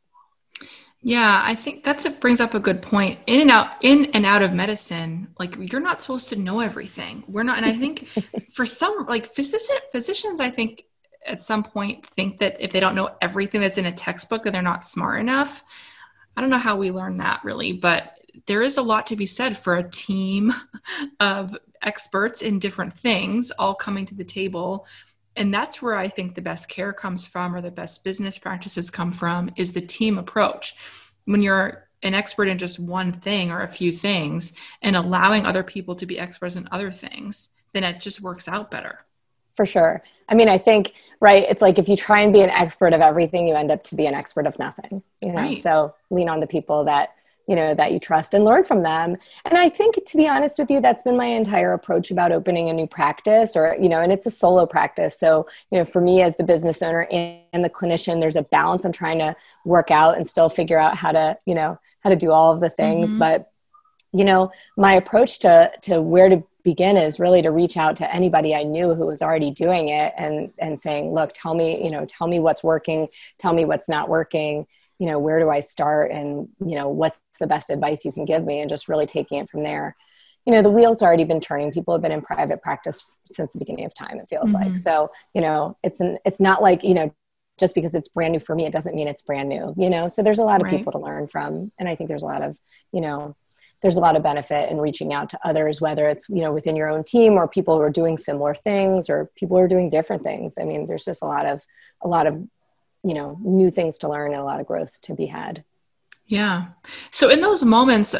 yeah, 1.08 1.44
I 1.46 1.54
think 1.54 1.84
that's 1.84 2.04
it 2.06 2.20
brings 2.20 2.42
up 2.42 2.56
a 2.56 2.60
good 2.60 2.82
point. 2.82 3.20
In 3.28 3.40
and 3.42 3.52
out 3.52 3.74
in 3.82 4.06
and 4.16 4.26
out 4.26 4.42
of 4.42 4.54
medicine, 4.54 5.28
like 5.38 5.56
you're 5.72 5.80
not 5.80 6.02
supposed 6.02 6.30
to 6.30 6.36
know 6.36 6.62
everything. 6.62 7.24
We're 7.28 7.44
not 7.44 7.58
and 7.58 7.66
I 7.68 7.78
think 7.78 8.08
for 8.54 8.66
some 8.66 9.06
like 9.06 9.32
physician, 9.32 9.76
physicians 9.92 10.42
I 10.42 10.50
think 10.50 10.86
at 11.28 11.44
some 11.44 11.62
point 11.62 12.04
think 12.08 12.40
that 12.40 12.60
if 12.60 12.72
they 12.72 12.80
don't 12.80 12.96
know 12.96 13.12
everything 13.22 13.62
that's 13.62 13.78
in 13.78 13.86
a 13.86 13.92
textbook 13.92 14.42
that 14.44 14.54
they're 14.54 14.64
not 14.64 14.84
smart 14.84 15.20
enough. 15.20 15.64
I 16.36 16.42
don't 16.42 16.50
know 16.50 16.58
how 16.58 16.76
we 16.76 16.90
learn 16.90 17.18
that 17.18 17.42
really, 17.44 17.72
but 17.72 18.18
there 18.48 18.64
is 18.64 18.78
a 18.78 18.82
lot 18.82 19.06
to 19.08 19.16
be 19.16 19.28
said 19.28 19.60
for 19.60 19.76
a 19.76 19.88
team 19.88 20.52
of 21.20 21.56
experts 21.84 22.42
in 22.42 22.58
different 22.58 22.92
things 22.92 23.52
all 23.52 23.76
coming 23.76 24.08
to 24.08 24.16
the 24.16 24.24
table 24.24 24.88
and 25.36 25.54
that's 25.54 25.82
where 25.82 25.96
i 25.96 26.08
think 26.08 26.34
the 26.34 26.42
best 26.42 26.70
care 26.70 26.94
comes 26.94 27.26
from 27.26 27.56
or 27.56 27.62
the 27.62 27.72
best 27.72 28.04
business 28.04 28.38
practices 28.38 28.90
come 28.90 29.12
from 29.12 29.50
is 29.56 29.72
the 29.72 29.82
team 29.82 30.18
approach 30.18 30.76
when 31.26 31.42
you're 31.42 31.88
an 32.04 32.14
expert 32.14 32.48
in 32.48 32.58
just 32.58 32.80
one 32.80 33.12
thing 33.12 33.52
or 33.52 33.62
a 33.62 33.68
few 33.68 33.92
things 33.92 34.54
and 34.82 34.96
allowing 34.96 35.46
other 35.46 35.64
people 35.64 35.96
to 35.96 36.06
be 36.06 36.20
experts 36.20 36.56
in 36.56 36.68
other 36.72 36.92
things 36.92 37.50
then 37.74 37.84
it 37.84 38.00
just 38.00 38.22
works 38.22 38.48
out 38.48 38.72
better. 38.72 39.00
For 39.54 39.66
sure. 39.66 40.02
I 40.30 40.36
mean 40.36 40.50
i 40.50 40.58
think 40.58 40.94
right 41.20 41.46
it's 41.50 41.62
like 41.62 41.78
if 41.80 41.88
you 41.88 41.96
try 41.96 42.22
and 42.22 42.34
be 42.34 42.42
an 42.42 42.50
expert 42.50 42.94
of 42.94 43.02
everything 43.02 43.48
you 43.48 43.56
end 43.56 43.72
up 43.72 43.84
to 43.84 43.96
be 43.96 44.06
an 44.06 44.14
expert 44.14 44.48
of 44.48 44.58
nothing 44.60 45.04
you 45.22 45.32
know? 45.32 45.36
Right. 45.36 45.58
so 45.58 45.94
lean 46.10 46.30
on 46.30 46.40
the 46.40 46.48
people 46.48 46.84
that 46.86 47.16
you 47.48 47.56
know 47.56 47.74
that 47.74 47.92
you 47.92 48.00
trust 48.00 48.34
and 48.34 48.44
learn 48.44 48.64
from 48.64 48.84
them. 48.84 49.16
And 49.46 49.58
i 49.58 49.70
think 49.70 49.96
to 50.06 50.18
be 50.18 50.28
honest 50.28 50.60
with 50.60 50.70
you 50.70 50.82
that's 50.82 51.04
been 51.04 51.18
my 51.18 51.26
entire 51.26 51.74
approach 51.74 52.12
about 52.12 52.32
opening 52.32 52.70
a 52.70 52.74
new 52.74 52.88
practice 52.88 53.56
or 53.56 53.76
you 53.80 53.90
know 53.90 54.02
and 54.02 54.12
it's 54.12 54.26
a 54.26 54.32
solo 54.32 54.66
practice. 54.66 55.20
So 55.20 55.48
you 55.72 55.80
know 55.80 55.86
for 55.86 56.02
me 56.02 56.22
as 56.22 56.36
the 56.38 56.44
business 56.44 56.82
owner 56.82 57.08
and 57.12 57.64
the 57.64 57.70
clinician 57.70 58.20
there's 58.20 58.36
a 58.36 58.44
balance 58.44 58.86
i'm 58.86 58.92
trying 58.92 59.20
to 59.20 59.36
work 59.66 59.92
out 59.92 60.18
and 60.18 60.28
still 60.28 60.50
figure 60.50 60.80
out 60.80 60.98
how 60.98 61.12
to 61.12 61.38
you 61.46 61.56
know 61.56 61.80
how 62.02 62.10
to 62.10 62.16
do 62.16 62.32
all 62.32 62.52
of 62.52 62.60
the 62.60 62.70
things. 62.70 63.10
Mm-hmm. 63.12 63.20
but 63.20 63.52
you 64.14 64.24
know 64.24 64.52
my 64.78 64.94
approach 64.94 65.40
to 65.40 65.72
to 65.82 66.02
where 66.02 66.30
to 66.30 66.44
begin 66.66 66.98
is 66.98 67.20
really 67.20 67.44
to 67.44 67.52
reach 67.52 67.78
out 67.78 67.96
to 67.96 68.14
anybody 68.14 68.54
I 68.54 68.64
knew 68.64 68.96
who 68.96 69.06
was 69.06 69.22
already 69.22 69.52
doing 69.52 69.90
it 69.90 70.14
and 70.18 70.52
and 70.58 70.82
saying, 70.82 71.14
look, 71.14 71.32
tell 71.34 71.54
me, 71.54 71.82
you 71.82 71.92
know, 71.92 72.06
tell 72.06 72.28
me 72.28 72.40
what's 72.40 72.64
working, 72.64 73.08
tell 73.38 73.54
me 73.54 73.64
what's 73.64 73.88
not 73.88 74.10
working, 74.10 74.66
you 75.00 75.08
know 75.08 75.20
where 75.20 75.40
do 75.40 75.50
i 75.50 75.60
start 75.60 76.12
and 76.12 76.48
you 76.66 76.76
know 76.76 76.90
what's 76.90 77.20
the 77.40 77.48
best 77.48 77.70
advice 77.70 78.06
you 78.06 78.12
can 78.12 78.26
give 78.26 78.44
me 78.44 78.60
and 78.60 78.70
just 78.70 78.88
really 78.88 79.06
taking 79.06 79.40
it 79.40 79.50
from 79.50 79.64
there. 79.64 79.96
You 80.46 80.54
know 80.54 80.62
the 80.62 80.70
wheels 80.70 81.02
already 81.02 81.24
been 81.24 81.42
turning. 81.42 81.72
People 81.72 81.94
have 81.94 82.02
been 82.02 82.12
in 82.12 82.22
private 82.22 82.62
practice 82.62 83.20
since 83.26 83.52
the 83.52 83.60
beginning 83.60 83.86
of 83.86 83.94
time 83.94 84.20
it 84.20 84.30
feels 84.30 84.52
mm-hmm. 84.52 84.70
like 84.70 84.78
so 84.78 85.12
you 85.34 85.42
know 85.42 85.78
it's 85.84 86.00
an 86.00 86.18
it's 86.24 86.40
not 86.40 86.62
like 86.62 86.84
you 86.84 86.94
know 86.94 87.14
just 87.58 87.74
because 87.74 87.94
it's 87.94 88.10
brand 88.10 88.34
new 88.34 88.40
for 88.40 88.56
me 88.56 88.66
it 88.66 88.74
doesn't 88.74 88.96
mean 88.96 89.08
it's 89.08 89.22
brand 89.22 89.50
new 89.50 89.74
you 89.78 89.90
know? 89.90 90.08
So 90.08 90.22
there's 90.22 90.40
a 90.40 90.44
lot 90.44 90.62
of 90.62 90.66
right. 90.66 90.78
people 90.78 90.92
to 90.92 91.00
learn 91.00 91.28
from 91.28 91.72
and 91.80 91.90
i 91.90 91.96
think 91.96 92.10
there's 92.10 92.24
a 92.24 92.28
lot 92.28 92.44
of 92.44 92.60
you 92.92 93.02
know 93.02 93.36
there's 93.82 93.96
a 93.96 94.00
lot 94.00 94.16
of 94.16 94.24
benefit 94.24 94.70
in 94.72 94.78
reaching 94.80 95.14
out 95.14 95.30
to 95.30 95.40
others 95.44 95.82
whether 95.82 96.08
it's 96.08 96.28
you 96.30 96.42
know 96.42 96.54
within 96.54 96.76
your 96.76 96.90
own 96.90 97.04
team 97.04 97.34
or 97.34 97.48
people 97.48 97.76
who 97.76 97.82
are 97.82 97.90
doing 97.92 98.18
similar 98.18 98.54
things 98.54 99.10
or 99.10 99.30
people 99.36 99.58
who 99.58 99.64
are 99.64 99.68
doing 99.68 99.90
different 99.90 100.24
things. 100.24 100.56
I 100.60 100.64
mean 100.64 100.86
there's 100.86 101.06
just 101.06 101.22
a 101.22 101.26
lot 101.26 101.46
of 101.46 101.64
a 102.02 102.08
lot 102.08 102.28
of 102.28 102.42
you 103.06 103.14
know 103.14 103.38
new 103.42 103.70
things 103.70 103.98
to 104.00 104.10
learn 104.10 104.32
and 104.32 104.42
a 104.42 104.44
lot 104.44 104.60
of 104.60 104.66
growth 104.66 105.00
to 105.02 105.14
be 105.14 105.26
had 105.26 105.64
yeah 106.26 106.68
so 107.12 107.30
in 107.30 107.42
those 107.42 107.64
moments 107.64 108.16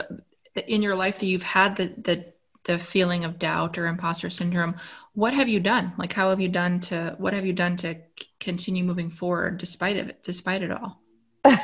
in 0.68 0.82
your 0.82 0.96
life 0.96 1.20
that 1.20 1.28
you've 1.28 1.44
had 1.44 1.76
the 1.76 1.94
the 1.98 2.26
the 2.66 2.80
feeling 2.80 3.24
of 3.26 3.38
doubt 3.38 3.78
or 3.78 3.88
imposter 3.88 4.30
syndrome 4.30 4.76
what 5.14 5.34
have 5.34 5.50
you 5.50 5.60
done 5.60 5.92
like 5.98 6.14
how 6.14 6.30
have 6.30 6.40
you 6.40 6.50
done 6.50 6.80
to 6.80 7.16
what 7.18 7.34
have 7.34 7.46
you 7.46 7.54
done 7.54 7.76
to 7.76 7.96
continue 8.40 8.84
moving 8.84 9.10
forward 9.10 9.58
despite 9.58 9.96
it 9.96 10.24
despite 10.24 10.62
it 10.62 10.72
all 10.72 11.02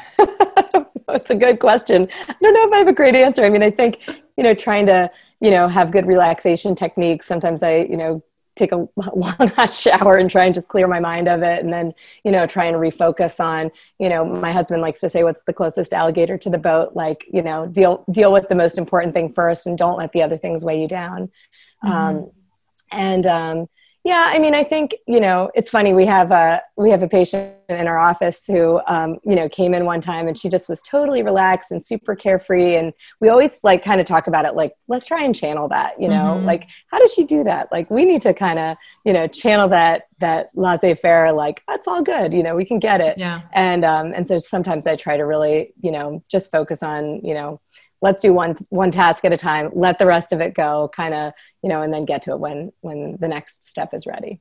it's 1.15 1.29
a 1.29 1.35
good 1.35 1.59
question. 1.59 2.07
I 2.27 2.35
don't 2.41 2.53
know 2.53 2.67
if 2.67 2.73
I 2.73 2.77
have 2.77 2.87
a 2.87 2.93
great 2.93 3.15
answer. 3.15 3.43
I 3.43 3.49
mean, 3.49 3.63
I 3.63 3.71
think, 3.71 3.99
you 4.37 4.43
know, 4.43 4.53
trying 4.53 4.85
to, 4.87 5.09
you 5.39 5.51
know, 5.51 5.67
have 5.67 5.91
good 5.91 6.05
relaxation 6.05 6.75
techniques. 6.75 7.25
Sometimes 7.25 7.63
I, 7.63 7.77
you 7.77 7.97
know, 7.97 8.23
take 8.55 8.71
a 8.71 8.75
long 8.95 9.47
hot 9.55 9.73
shower 9.73 10.17
and 10.17 10.29
try 10.29 10.45
and 10.45 10.53
just 10.53 10.67
clear 10.67 10.87
my 10.87 10.99
mind 10.99 11.27
of 11.27 11.41
it 11.41 11.63
and 11.63 11.71
then 11.71 11.93
you 12.23 12.31
know 12.31 12.45
try 12.45 12.65
and 12.65 12.77
refocus 12.77 13.39
on 13.39 13.71
you 13.99 14.09
know 14.09 14.25
my 14.25 14.51
husband 14.51 14.81
likes 14.81 14.99
to 14.99 15.09
say 15.09 15.23
what's 15.23 15.43
the 15.47 15.53
closest 15.53 15.93
alligator 15.93 16.37
to 16.37 16.49
the 16.49 16.57
boat 16.57 16.91
like 16.93 17.25
you 17.31 17.41
know 17.41 17.67
deal 17.67 18.03
deal 18.11 18.31
with 18.31 18.47
the 18.49 18.55
most 18.55 18.77
important 18.77 19.13
thing 19.13 19.33
first 19.33 19.67
and 19.67 19.77
don't 19.77 19.97
let 19.97 20.11
the 20.11 20.21
other 20.21 20.37
things 20.37 20.65
weigh 20.65 20.81
you 20.81 20.87
down 20.87 21.29
mm-hmm. 21.83 21.91
um, 21.91 22.31
and 22.91 23.25
um, 23.25 23.67
yeah, 24.03 24.31
I 24.33 24.39
mean, 24.39 24.55
I 24.55 24.63
think 24.63 24.95
you 25.07 25.19
know 25.19 25.51
it's 25.53 25.69
funny. 25.69 25.93
We 25.93 26.05
have 26.07 26.31
a 26.31 26.61
we 26.75 26.89
have 26.89 27.03
a 27.03 27.07
patient 27.07 27.53
in 27.69 27.87
our 27.87 27.99
office 27.99 28.45
who 28.47 28.81
um, 28.87 29.19
you 29.23 29.35
know 29.35 29.47
came 29.47 29.75
in 29.75 29.85
one 29.85 30.01
time 30.01 30.27
and 30.27 30.37
she 30.37 30.49
just 30.49 30.67
was 30.67 30.81
totally 30.81 31.21
relaxed 31.21 31.71
and 31.71 31.85
super 31.85 32.15
carefree. 32.15 32.75
And 32.77 32.93
we 33.19 33.29
always 33.29 33.59
like 33.63 33.83
kind 33.83 33.99
of 34.01 34.07
talk 34.07 34.25
about 34.25 34.45
it 34.45 34.55
like 34.55 34.73
let's 34.87 35.05
try 35.05 35.23
and 35.23 35.35
channel 35.35 35.67
that. 35.67 36.01
You 36.01 36.09
know, 36.09 36.35
mm-hmm. 36.35 36.47
like 36.47 36.67
how 36.87 36.97
does 36.97 37.13
she 37.13 37.23
do 37.23 37.43
that? 37.43 37.71
Like 37.71 37.91
we 37.91 38.05
need 38.05 38.23
to 38.23 38.33
kind 38.33 38.57
of 38.57 38.77
you 39.05 39.13
know 39.13 39.27
channel 39.27 39.67
that 39.67 40.07
that 40.19 40.49
laissez 40.55 40.95
faire. 40.95 41.31
Like 41.31 41.61
that's 41.67 41.87
all 41.87 42.01
good. 42.01 42.33
You 42.33 42.41
know, 42.41 42.55
we 42.55 42.65
can 42.65 42.79
get 42.79 43.01
it. 43.01 43.19
Yeah. 43.19 43.41
And 43.53 43.85
um, 43.85 44.13
and 44.15 44.27
so 44.27 44.39
sometimes 44.39 44.87
I 44.87 44.95
try 44.95 45.15
to 45.15 45.25
really 45.27 45.73
you 45.79 45.91
know 45.91 46.23
just 46.27 46.49
focus 46.49 46.81
on 46.81 47.23
you 47.23 47.35
know 47.35 47.61
let's 48.01 48.21
do 48.21 48.33
one 48.33 48.57
one 48.69 48.91
task 48.91 49.23
at 49.25 49.33
a 49.33 49.37
time 49.37 49.69
let 49.73 49.99
the 49.99 50.05
rest 50.05 50.33
of 50.33 50.41
it 50.41 50.53
go 50.53 50.89
kind 50.95 51.13
of 51.13 51.33
you 51.61 51.69
know 51.69 51.81
and 51.81 51.93
then 51.93 52.05
get 52.05 52.21
to 52.23 52.31
it 52.31 52.39
when 52.39 52.71
when 52.81 53.17
the 53.19 53.27
next 53.27 53.63
step 53.69 53.93
is 53.93 54.05
ready. 54.05 54.39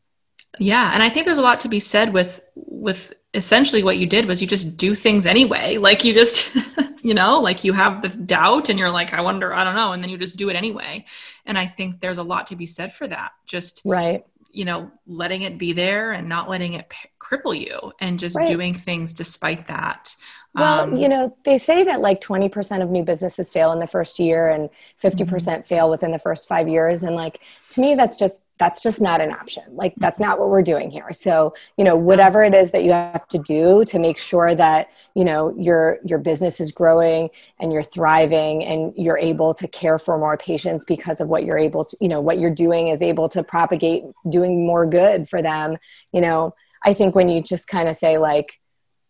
Yeah 0.59 0.91
and 0.93 1.03
i 1.03 1.09
think 1.09 1.27
there's 1.27 1.39
a 1.39 1.43
lot 1.43 1.61
to 1.61 1.69
be 1.69 1.81
said 1.81 2.13
with 2.13 2.41
with 2.55 3.13
essentially 3.35 3.83
what 3.83 3.99
you 3.99 4.07
did 4.07 4.27
was 4.27 4.41
you 4.41 4.49
just 4.49 4.77
do 4.77 4.97
things 4.97 5.25
anyway. 5.25 5.77
Like 5.77 6.05
you 6.05 6.13
just 6.13 6.51
you 7.03 7.15
know 7.15 7.41
like 7.41 7.63
you 7.65 7.73
have 7.73 8.03
the 8.03 8.09
doubt 8.09 8.69
and 8.69 8.79
you're 8.79 8.91
like 8.91 9.15
i 9.15 9.23
wonder 9.23 9.55
i 9.55 9.65
don't 9.65 9.75
know 9.75 9.93
and 9.93 10.03
then 10.03 10.11
you 10.11 10.19
just 10.19 10.37
do 10.37 10.49
it 10.49 10.57
anyway. 10.57 11.05
And 11.47 11.59
i 11.59 11.67
think 11.67 12.01
there's 12.01 12.19
a 12.19 12.23
lot 12.23 12.49
to 12.49 12.57
be 12.57 12.67
said 12.67 12.93
for 12.93 13.07
that. 13.09 13.33
Just 13.47 13.83
right 13.85 14.25
you 14.53 14.65
know 14.65 14.91
letting 15.07 15.43
it 15.43 15.59
be 15.59 15.73
there 15.73 16.13
and 16.13 16.29
not 16.29 16.49
letting 16.49 16.75
it 16.75 16.89
p- 16.89 17.09
cripple 17.21 17.59
you 17.59 17.93
and 18.01 18.19
just 18.19 18.37
right. 18.37 18.49
doing 18.49 18.75
things 18.75 19.13
despite 19.13 19.67
that. 19.67 20.15
Well, 20.55 20.93
um, 20.93 20.97
you 20.97 21.09
know, 21.09 21.37
they 21.45 21.59
say 21.59 21.85
that 21.85 22.01
like 22.01 22.21
20% 22.21 22.83
of 22.83 22.91
new 22.91 23.05
businesses 23.05 23.51
fail 23.51 23.71
in 23.73 23.79
the 23.79 23.87
first 23.87 24.19
year 24.19 24.49
and 24.51 24.69
50% 25.03 25.15
mm 25.25 25.29
hmm 25.29 25.61
fail 25.63 25.89
within 25.89 26.11
the 26.11 26.19
first 26.19 26.49
5 26.49 26.69
years. 26.69 27.03
And 27.03 27.15
like 27.15 27.41
to 27.71 27.81
me 27.81 27.95
that's 27.95 28.17
just 28.17 28.43
that's 28.61 28.83
just 28.83 29.01
not 29.01 29.23
an 29.23 29.33
option. 29.33 29.65
Like 29.71 29.95
that's 29.97 30.21
not 30.21 30.39
what 30.39 30.51
we're 30.51 30.61
doing 30.63 30.91
here. 30.91 31.13
So, 31.13 31.55
you 31.79 31.85
know, 31.85 31.97
whatever 31.97 32.45
it 32.45 32.55
is 32.55 32.71
that 32.73 32.85
you 32.85 32.93
have 32.93 33.27
to 33.29 33.39
do 33.39 33.87
to 33.87 33.99
make 33.99 34.19
sure 34.19 34.55
that, 34.55 34.91
you 35.17 35.25
know, 35.25 35.55
your 35.59 35.99
your 36.05 36.19
business 36.19 36.61
is 36.61 36.71
growing 36.71 37.31
and 37.59 37.73
you're 37.73 37.83
thriving 37.83 38.63
and 38.63 38.93
you're 38.97 39.17
able 39.17 39.55
to 39.55 39.67
care 39.67 39.99
for 39.99 40.19
more 40.19 40.37
patients 40.37 40.85
because 40.85 41.23
of 41.23 41.29
what 41.29 41.45
you're 41.45 41.59
able 41.59 41.85
to, 41.85 41.97
you 42.03 42.09
know, 42.09 42.21
what 42.21 42.39
you're 42.39 42.55
doing 42.55 42.89
is 42.89 43.01
able 43.01 43.31
to 43.31 43.43
propagate 43.43 44.05
doing 44.29 44.67
more 44.67 44.85
good 44.85 45.29
for 45.29 45.41
them, 45.41 45.79
you 46.13 46.21
know. 46.21 46.55
I 46.85 46.93
think 46.93 47.15
when 47.15 47.29
you 47.31 47.43
just 47.43 47.67
kind 47.67 47.89
of 47.89 47.97
say 47.97 48.19
like, 48.19 48.61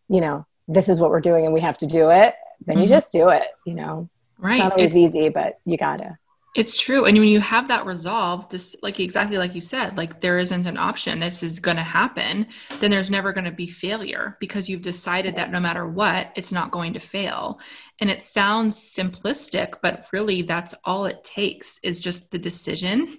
you 0.09 0.21
know, 0.21 0.47
this 0.69 0.89
is 0.89 1.01
what 1.01 1.11
we're 1.11 1.21
doing 1.21 1.45
and 1.45 1.53
we 1.53 1.61
have 1.61 1.79
to 1.79 1.87
do 1.87 2.11
it, 2.11 2.35
then 2.67 2.77
mm-hmm. 2.77 2.83
you 2.83 2.89
just 2.89 3.11
do 3.11 3.31
it, 3.31 3.49
you 3.67 3.75
know. 3.75 4.09
Right. 4.39 4.55
It's 4.55 4.63
not 4.63 4.73
always 4.73 4.91
it's, 4.91 4.97
easy, 4.97 5.29
but 5.29 5.59
you 5.65 5.77
gotta. 5.77 6.19
It's 6.57 6.77
true. 6.77 7.05
And 7.05 7.17
when 7.17 7.29
you 7.29 7.41
have 7.41 7.69
that 7.69 7.87
resolve, 7.87 8.51
just 8.51 8.83
like 8.83 8.99
exactly 8.99 9.39
like 9.39 9.55
you 9.55 9.61
said, 9.61 9.97
like 9.97 10.21
there 10.21 10.39
isn't 10.41 10.67
an 10.67 10.77
option, 10.77 11.21
this 11.21 11.45
is 11.45 11.61
gonna 11.61 11.85
happen, 11.85 12.47
then 12.81 12.91
there's 12.91 13.11
never 13.11 13.33
gonna 13.33 13.53
be 13.53 13.69
failure 13.69 14.37
because 14.41 14.69
you've 14.69 14.83
decided 14.83 15.37
that 15.37 15.53
no 15.53 15.61
matter 15.61 15.87
what, 15.87 16.33
it's 16.35 16.51
not 16.51 16.73
going 16.73 16.93
to 16.95 17.01
fail. 17.01 17.61
And 18.01 18.11
it 18.11 18.21
sounds 18.21 18.77
simplistic, 18.77 19.75
but 19.81 20.09
really 20.13 20.43
that's 20.43 20.75
all 20.85 21.07
it 21.07 21.23
takes 21.23 21.79
is 21.85 22.01
just 22.01 22.33
the 22.33 22.39
decision 22.39 23.19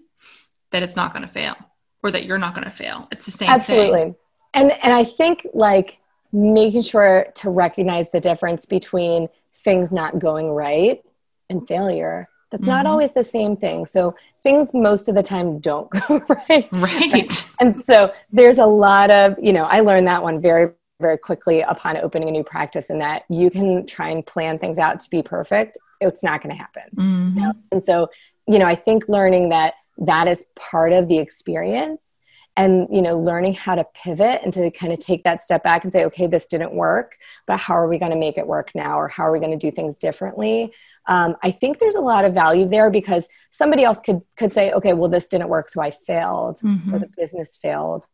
that 0.72 0.84
it's 0.84 0.98
not 0.98 1.14
gonna 1.14 1.28
fail 1.28 1.56
or 2.04 2.12
that 2.12 2.26
you're 2.26 2.38
not 2.38 2.54
gonna 2.54 2.70
fail. 2.70 3.08
It's 3.12 3.26
the 3.26 3.32
same 3.32 3.48
thing. 3.48 3.56
Absolutely. 3.56 4.02
Thing. 4.02 4.16
And 4.54 4.72
and 4.84 4.94
I 4.94 5.06
think 5.06 5.48
like 5.54 6.00
making 6.34 6.82
sure 6.82 7.28
to 7.36 7.50
recognize 7.50 8.10
the 8.10 8.20
difference 8.20 8.66
between 8.66 9.30
things 9.56 9.90
not 9.92 10.20
going 10.20 10.50
right 10.50 11.02
and 11.50 11.66
failure 11.66 12.28
that's 12.52 12.62
mm-hmm. 12.62 12.72
not 12.72 12.86
always 12.86 13.14
the 13.14 13.24
same 13.24 13.56
thing 13.56 13.86
so 13.86 14.16
things 14.44 14.74
most 14.74 15.10
of 15.10 15.16
the 15.16 15.24
time 15.24 15.60
don't 15.60 15.90
go 16.08 16.22
right 16.30 16.70
right 16.72 17.50
and 17.60 17.84
so 17.86 18.14
there's 18.32 18.58
a 18.58 18.66
lot 18.66 19.10
of 19.10 19.36
you 19.42 19.54
know 19.54 19.66
i 19.66 19.80
learned 19.80 20.06
that 20.06 20.22
one 20.22 20.40
very 20.40 20.72
very 21.00 21.18
quickly 21.18 21.62
upon 21.62 21.98
opening 21.98 22.30
a 22.30 22.32
new 22.32 22.44
practice 22.44 22.92
and 22.92 23.02
that 23.02 23.24
you 23.30 23.50
can 23.50 23.86
try 23.88 24.10
and 24.10 24.26
plan 24.26 24.60
things 24.60 24.78
out 24.78 25.00
to 25.00 25.10
be 25.10 25.24
perfect 25.24 25.78
it's 26.00 26.24
not 26.24 26.42
going 26.42 26.56
to 26.56 26.60
happen 26.60 26.84
mm-hmm. 26.96 27.40
you 27.40 27.46
know? 27.46 27.54
and 27.72 27.82
so 27.82 28.08
you 28.48 28.60
know 28.60 28.68
i 28.68 28.76
think 28.76 29.08
learning 29.08 29.50
that 29.50 29.74
that 29.98 30.28
is 30.28 30.44
part 30.56 30.94
of 30.94 31.08
the 31.08 31.18
experience 31.18 32.20
and 32.58 32.88
you 32.92 33.02
know 33.02 33.18
learning 33.18 33.54
how 33.54 33.76
to 33.76 33.86
pivot 33.94 34.42
and 34.44 34.52
to 34.54 34.70
kind 34.72 34.92
of 34.92 35.00
take 35.00 35.24
that 35.24 35.44
step 35.44 35.64
back 35.64 35.84
and 35.84 35.94
say 35.94 36.04
okay 36.06 36.28
this 36.28 36.48
didn't 36.48 36.74
work 36.74 37.18
but 37.48 37.58
how 37.58 37.74
are 37.74 37.88
we 37.88 37.98
going 37.98 38.12
to 38.12 38.18
make 38.18 38.38
it 38.38 38.46
work 38.46 38.72
now? 38.76 38.98
Or 38.98 39.08
how 39.08 39.24
are 39.24 39.32
we 39.32 39.40
going 39.40 39.58
to 39.58 39.58
do 39.58 39.72
things 39.72 39.98
differently? 39.98 40.74
Um, 41.08 41.36
i 41.44 41.52
think 41.52 41.80
there's 41.80 41.96
a 41.96 42.02
lot 42.02 42.26
of 42.26 42.34
value 42.34 42.68
there 42.68 42.92
because 42.92 43.28
somebody 43.52 43.84
else 43.84 44.00
could 44.02 44.22
could 44.38 44.54
say 44.54 44.72
okay 44.72 44.94
well 44.94 45.10
this 45.10 45.28
didn't 45.28 45.50
work 45.50 45.70
so 45.70 45.82
i 45.82 45.92
failed 45.92 46.60
mm-hmm. 46.60 46.94
or 46.94 47.00
the 47.00 47.10
business 47.18 47.58
failed. 47.58 48.06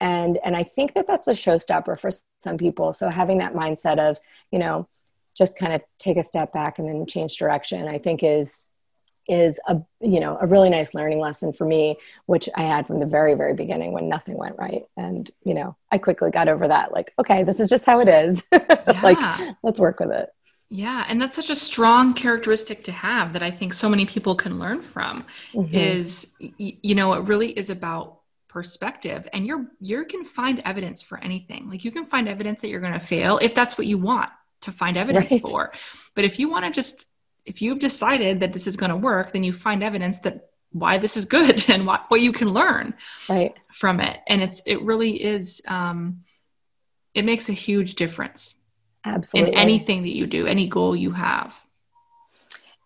And 0.00 0.38
and 0.44 0.54
i 0.56 0.62
think 0.62 0.94
that 0.94 1.06
that's 1.06 1.28
a 1.28 1.32
showstopper 1.32 1.98
for 1.98 2.10
some 2.40 2.58
people. 2.58 2.92
So 2.92 3.08
having 3.08 3.38
that 3.38 3.54
mindset 3.54 3.98
of 3.98 4.18
you 4.50 4.58
know 4.58 4.88
just 5.36 5.58
kind 5.58 5.72
of 5.72 5.82
take 5.98 6.16
a 6.16 6.22
step 6.22 6.52
back 6.52 6.78
and 6.78 6.88
then 6.88 7.06
change 7.06 7.36
direction 7.36 7.88
i 7.88 7.98
think 7.98 8.22
is 8.22 8.64
is 9.28 9.58
a 9.68 9.76
you 10.00 10.20
know 10.20 10.38
a 10.40 10.46
really 10.46 10.70
nice 10.70 10.94
learning 10.94 11.18
lesson 11.18 11.52
for 11.52 11.64
me 11.64 11.96
which 12.26 12.48
i 12.54 12.62
had 12.62 12.86
from 12.86 13.00
the 13.00 13.06
very 13.06 13.34
very 13.34 13.54
beginning 13.54 13.92
when 13.92 14.08
nothing 14.08 14.36
went 14.36 14.56
right. 14.58 14.84
And 14.96 15.30
you 15.44 15.54
know 15.54 15.76
i 15.90 15.98
quickly 15.98 16.30
got 16.30 16.48
over 16.48 16.68
that 16.68 16.92
like 16.92 17.12
okay 17.18 17.42
this 17.42 17.60
is 17.60 17.68
just 17.68 17.86
how 17.86 18.00
it 18.00 18.08
is. 18.08 18.42
Yeah. 18.52 19.00
like 19.02 19.56
let's 19.62 19.80
work 19.80 19.98
with 19.98 20.10
it. 20.12 20.28
Yeah. 20.68 21.04
And 21.08 21.20
that's 21.20 21.34
such 21.34 21.50
a 21.50 21.56
strong 21.56 22.14
characteristic 22.14 22.84
to 22.84 22.92
have 22.92 23.32
that 23.32 23.42
i 23.42 23.50
think 23.50 23.72
so 23.72 23.88
many 23.88 24.06
people 24.06 24.34
can 24.34 24.58
learn 24.58 24.80
from 24.80 25.24
mm-hmm. 25.52 25.74
is 25.74 26.32
you 26.38 26.94
know 26.94 27.14
it 27.14 27.24
really 27.24 27.50
is 27.50 27.68
about 27.70 28.20
perspective. 28.56 29.28
And 29.34 29.46
you're 29.46 29.66
you 29.82 30.06
can 30.06 30.24
find 30.24 30.62
evidence 30.64 31.02
for 31.02 31.18
anything. 31.18 31.68
Like 31.68 31.84
you 31.84 31.90
can 31.90 32.06
find 32.06 32.26
evidence 32.26 32.62
that 32.62 32.68
you're 32.68 32.80
going 32.80 32.94
to 32.94 32.98
fail 32.98 33.36
if 33.42 33.54
that's 33.54 33.76
what 33.76 33.86
you 33.86 33.98
want 33.98 34.30
to 34.62 34.72
find 34.72 34.96
evidence 34.96 35.30
right. 35.30 35.42
for. 35.42 35.72
But 36.14 36.24
if 36.24 36.38
you 36.38 36.48
want 36.48 36.64
to 36.64 36.70
just 36.70 37.06
if 37.46 37.62
you've 37.62 37.78
decided 37.78 38.40
that 38.40 38.52
this 38.52 38.66
is 38.66 38.76
going 38.76 38.90
to 38.90 38.96
work, 38.96 39.32
then 39.32 39.44
you 39.44 39.52
find 39.52 39.82
evidence 39.82 40.18
that 40.20 40.50
why 40.72 40.98
this 40.98 41.16
is 41.16 41.24
good 41.24 41.64
and 41.70 41.86
what, 41.86 42.04
what 42.08 42.20
you 42.20 42.32
can 42.32 42.48
learn 42.48 42.92
right. 43.28 43.54
from 43.72 44.00
it. 44.00 44.20
And 44.26 44.42
it's, 44.42 44.60
it 44.66 44.82
really 44.82 45.22
is, 45.22 45.62
um, 45.68 46.22
it 47.14 47.24
makes 47.24 47.48
a 47.48 47.52
huge 47.52 47.94
difference. 47.94 48.54
Absolutely. 49.04 49.52
In 49.52 49.58
anything 49.58 50.02
that 50.02 50.14
you 50.14 50.26
do, 50.26 50.46
any 50.46 50.66
goal 50.66 50.96
you 50.96 51.12
have. 51.12 51.64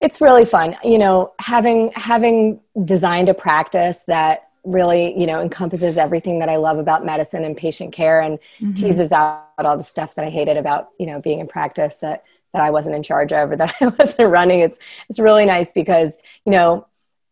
It's 0.00 0.20
really 0.20 0.44
fun. 0.44 0.76
You 0.84 0.98
know, 0.98 1.32
having, 1.38 1.92
having 1.94 2.60
designed 2.84 3.28
a 3.30 3.34
practice 3.34 4.04
that 4.06 4.50
really 4.62 5.18
you 5.18 5.26
know 5.26 5.40
encompasses 5.40 5.96
everything 5.96 6.38
that 6.38 6.50
i 6.50 6.56
love 6.56 6.76
about 6.76 7.02
medicine 7.02 7.46
and 7.46 7.56
patient 7.56 7.94
care 7.94 8.20
and 8.20 8.38
mm-hmm. 8.60 8.74
teases 8.74 9.10
out 9.10 9.48
all 9.56 9.74
the 9.74 9.82
stuff 9.82 10.14
that 10.14 10.22
i 10.22 10.28
hated 10.28 10.58
about 10.58 10.88
you 10.98 11.06
know 11.06 11.18
being 11.18 11.40
in 11.40 11.48
practice 11.48 11.96
that 11.96 12.24
that 12.52 12.62
I 12.62 12.70
wasn't 12.70 12.96
in 12.96 13.02
charge 13.02 13.32
of 13.32 13.50
or 13.50 13.56
that 13.56 13.74
I 13.80 13.86
wasn't 13.86 14.30
running. 14.30 14.60
It's 14.60 14.78
it's 15.08 15.18
really 15.18 15.46
nice 15.46 15.72
because 15.72 16.18
you 16.44 16.52
know 16.52 16.86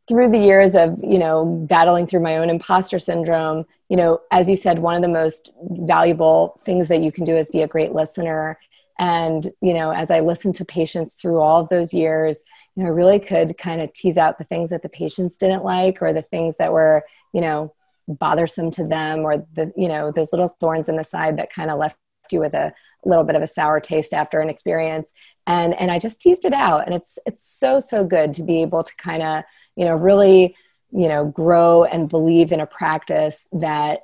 through 0.08 0.30
the 0.30 0.38
years 0.38 0.74
of 0.74 0.98
you 1.02 1.18
know 1.18 1.44
battling 1.44 2.06
through 2.06 2.20
my 2.20 2.38
own 2.38 2.50
imposter 2.50 2.98
syndrome, 2.98 3.66
you 3.88 3.96
know, 3.96 4.20
as 4.30 4.48
you 4.48 4.56
said, 4.56 4.78
one 4.78 4.96
of 4.96 5.02
the 5.02 5.08
most 5.08 5.50
valuable 5.60 6.60
things 6.64 6.88
that 6.88 7.02
you 7.02 7.12
can 7.12 7.24
do 7.24 7.36
is 7.36 7.50
be 7.50 7.62
a 7.62 7.68
great 7.68 7.92
listener. 7.92 8.58
And 8.98 9.46
you 9.60 9.74
know, 9.74 9.92
as 9.92 10.10
I 10.10 10.20
listened 10.20 10.54
to 10.56 10.64
patients 10.64 11.14
through 11.14 11.40
all 11.40 11.60
of 11.60 11.68
those 11.68 11.94
years, 11.94 12.44
you 12.74 12.82
know, 12.82 12.90
I 12.90 12.92
really 12.92 13.20
could 13.20 13.56
kind 13.58 13.80
of 13.80 13.92
tease 13.92 14.18
out 14.18 14.38
the 14.38 14.44
things 14.44 14.70
that 14.70 14.82
the 14.82 14.88
patients 14.88 15.36
didn't 15.36 15.64
like 15.64 16.02
or 16.02 16.12
the 16.12 16.22
things 16.22 16.56
that 16.56 16.72
were 16.72 17.04
you 17.32 17.40
know 17.40 17.74
bothersome 18.08 18.70
to 18.70 18.86
them 18.86 19.20
or 19.20 19.46
the 19.52 19.72
you 19.76 19.88
know 19.88 20.10
those 20.10 20.32
little 20.32 20.56
thorns 20.60 20.88
in 20.88 20.96
the 20.96 21.04
side 21.04 21.36
that 21.36 21.52
kind 21.52 21.70
of 21.70 21.78
left 21.78 21.98
you 22.32 22.40
with 22.40 22.54
a 22.54 22.72
little 23.04 23.24
bit 23.24 23.36
of 23.36 23.42
a 23.42 23.46
sour 23.46 23.80
taste 23.80 24.12
after 24.12 24.40
an 24.40 24.50
experience. 24.50 25.12
And 25.46 25.74
and 25.74 25.90
i 25.90 25.98
just 25.98 26.20
teased 26.20 26.44
it 26.44 26.52
out. 26.52 26.86
And 26.86 26.94
it's 26.94 27.18
it's 27.26 27.44
so 27.44 27.80
so 27.80 28.04
good 28.04 28.34
to 28.34 28.42
be 28.42 28.62
able 28.62 28.82
to 28.82 28.96
kind 28.96 29.22
of 29.22 29.44
you 29.76 29.84
know 29.84 29.94
really 29.94 30.56
you 30.90 31.08
know 31.08 31.26
grow 31.26 31.84
and 31.84 32.08
believe 32.08 32.52
in 32.52 32.60
a 32.60 32.66
practice 32.66 33.46
that 33.52 34.00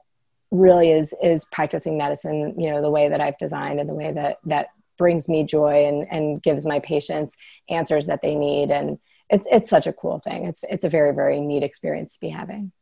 really 0.50 0.90
is 0.90 1.14
is 1.22 1.44
practicing 1.46 1.96
medicine 1.96 2.54
you 2.58 2.70
know 2.70 2.80
the 2.80 2.90
way 2.90 3.08
that 3.08 3.20
i've 3.20 3.36
designed 3.38 3.80
and 3.80 3.88
the 3.88 3.94
way 3.94 4.12
that 4.12 4.36
that 4.44 4.68
brings 4.96 5.28
me 5.28 5.44
joy 5.44 5.86
and 5.86 6.06
and 6.10 6.42
gives 6.42 6.64
my 6.64 6.78
patients 6.80 7.36
answers 7.68 8.06
that 8.06 8.22
they 8.22 8.34
need. 8.34 8.70
And 8.70 8.98
it's 9.30 9.46
it's 9.50 9.70
such 9.70 9.86
a 9.86 9.92
cool 9.92 10.18
thing. 10.18 10.44
It's 10.44 10.62
it's 10.68 10.84
a 10.84 10.88
very 10.88 11.14
very 11.14 11.40
neat 11.40 11.62
experience 11.62 12.14
to 12.14 12.20
be 12.20 12.28
having. 12.28 12.72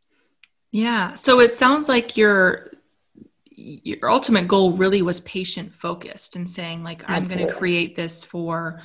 Yeah. 0.70 1.14
So 1.14 1.40
it 1.40 1.52
sounds 1.52 1.88
like 1.88 2.16
your 2.16 2.70
your 3.56 4.10
ultimate 4.10 4.48
goal 4.48 4.72
really 4.72 5.02
was 5.02 5.20
patient 5.20 5.72
focused 5.74 6.36
and 6.36 6.48
saying 6.48 6.82
like 6.82 7.02
i'm 7.08 7.22
going 7.22 7.46
to 7.46 7.52
create 7.52 7.94
this 7.96 8.24
for 8.24 8.80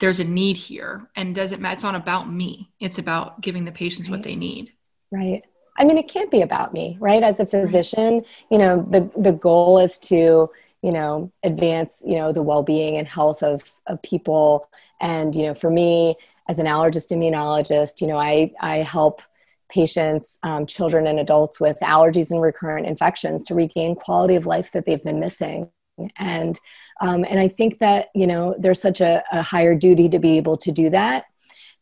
there's 0.00 0.18
a 0.18 0.24
need 0.24 0.56
here. 0.56 1.06
And 1.14 1.34
doesn't 1.34 1.60
matter 1.62 1.74
it's 1.74 1.82
not 1.84 1.94
about 1.94 2.32
me. 2.32 2.70
It's 2.80 2.98
about 2.98 3.40
giving 3.40 3.64
the 3.64 3.72
patients 3.72 4.08
right. 4.08 4.16
what 4.16 4.24
they 4.24 4.34
need. 4.34 4.72
Right. 5.12 5.42
I 5.78 5.84
mean 5.84 5.98
it 5.98 6.08
can't 6.08 6.30
be 6.30 6.42
about 6.42 6.74
me 6.74 6.96
right? 7.00 7.22
As 7.22 7.38
a 7.38 7.46
physician 7.46 8.14
right. 8.14 8.26
you 8.50 8.58
know 8.58 8.82
the 8.82 9.10
the 9.16 9.32
goal 9.32 9.78
is 9.78 9.98
to 10.00 10.50
you 10.82 10.92
know 10.92 11.30
advance 11.44 12.02
you 12.04 12.16
know 12.16 12.32
the 12.32 12.42
well-being 12.42 12.96
and 12.96 13.06
health 13.06 13.42
of 13.42 13.62
of 13.86 14.02
people. 14.02 14.68
And 15.00 15.34
you 15.36 15.46
know 15.46 15.54
for 15.54 15.70
me 15.70 16.16
as 16.48 16.58
an 16.58 16.66
allergist 16.66 17.12
immunologist 17.12 18.00
you 18.00 18.08
know 18.08 18.18
i 18.18 18.50
i 18.60 18.78
help 18.78 19.22
patients, 19.70 20.38
um, 20.42 20.66
children, 20.66 21.06
and 21.06 21.18
adults 21.18 21.60
with 21.60 21.78
allergies 21.80 22.30
and 22.30 22.40
recurrent 22.40 22.86
infections 22.86 23.44
to 23.44 23.54
regain 23.54 23.94
quality 23.94 24.34
of 24.34 24.46
life 24.46 24.72
that 24.72 24.86
they've 24.86 25.02
been 25.02 25.20
missing. 25.20 25.70
And 26.16 26.58
um, 27.00 27.24
and 27.28 27.38
I 27.38 27.48
think 27.48 27.78
that 27.78 28.08
you 28.14 28.26
know 28.26 28.54
there's 28.58 28.80
such 28.80 29.00
a, 29.00 29.22
a 29.32 29.42
higher 29.42 29.74
duty 29.74 30.08
to 30.08 30.18
be 30.18 30.36
able 30.36 30.56
to 30.58 30.72
do 30.72 30.90
that 30.90 31.24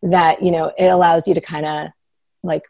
that 0.03 0.43
you 0.43 0.51
know 0.51 0.73
it 0.79 0.87
allows 0.87 1.27
you 1.27 1.35
to 1.35 1.41
kind 1.41 1.67
of 1.67 1.89
like 2.43 2.63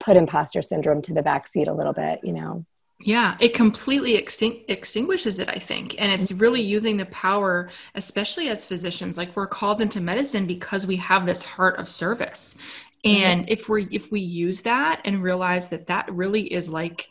put 0.00 0.16
imposter 0.16 0.62
syndrome 0.62 1.02
to 1.02 1.14
the 1.14 1.22
back 1.22 1.46
seat 1.46 1.68
a 1.68 1.72
little 1.72 1.92
bit. 1.92 2.20
You 2.22 2.32
know. 2.32 2.64
Yeah, 3.00 3.36
it 3.40 3.52
completely 3.52 4.16
extin- 4.16 4.64
extinguishes 4.68 5.38
it, 5.38 5.48
I 5.48 5.58
think. 5.58 6.00
And 6.00 6.10
it's 6.12 6.32
really 6.32 6.62
using 6.62 6.96
the 6.96 7.04
power, 7.06 7.70
especially 7.96 8.48
as 8.48 8.64
physicians, 8.64 9.18
like 9.18 9.36
we're 9.36 9.48
called 9.48 9.82
into 9.82 10.00
medicine 10.00 10.46
because 10.46 10.86
we 10.86 10.96
have 10.96 11.26
this 11.26 11.42
heart 11.42 11.78
of 11.78 11.88
service 11.88 12.54
Mm-hmm. 13.04 13.22
and 13.22 13.50
if 13.50 13.68
we 13.68 13.86
if 13.90 14.10
we 14.10 14.20
use 14.20 14.62
that 14.62 15.02
and 15.04 15.22
realize 15.22 15.68
that 15.68 15.86
that 15.88 16.10
really 16.12 16.52
is 16.52 16.68
like 16.68 17.08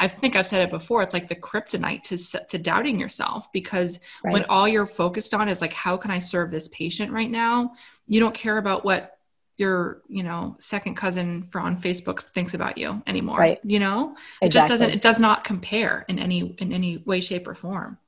I 0.00 0.08
think 0.08 0.34
I've 0.34 0.46
said 0.46 0.62
it 0.62 0.70
before. 0.70 1.02
It's 1.02 1.14
like 1.14 1.28
the 1.28 1.36
kryptonite 1.36 2.02
to 2.04 2.46
to 2.46 2.58
doubting 2.58 2.98
yourself 2.98 3.52
because 3.52 4.00
right. 4.24 4.32
when 4.32 4.44
all 4.46 4.66
you're 4.66 4.86
focused 4.86 5.34
on 5.34 5.48
is 5.48 5.60
like, 5.60 5.72
how 5.72 5.96
can 5.96 6.10
I 6.10 6.18
serve 6.18 6.50
this 6.50 6.66
patient 6.68 7.12
right 7.12 7.30
now? 7.30 7.72
You 8.08 8.18
don't 8.18 8.34
care 8.34 8.58
about 8.58 8.84
what 8.84 9.18
your 9.56 10.02
you 10.08 10.24
know 10.24 10.56
second 10.58 10.96
cousin 10.96 11.44
for 11.50 11.60
on 11.60 11.80
Facebook 11.80 12.20
thinks 12.20 12.54
about 12.54 12.76
you 12.76 13.02
anymore. 13.06 13.38
Right. 13.38 13.60
You 13.62 13.78
know, 13.78 14.16
exactly. 14.42 14.46
it 14.48 14.52
just 14.52 14.68
doesn't. 14.68 14.90
It 14.90 15.00
does 15.00 15.20
not 15.20 15.44
compare 15.44 16.04
in 16.08 16.18
any 16.18 16.56
in 16.58 16.72
any 16.72 16.96
way, 16.98 17.20
shape, 17.20 17.46
or 17.46 17.54
form. 17.54 17.98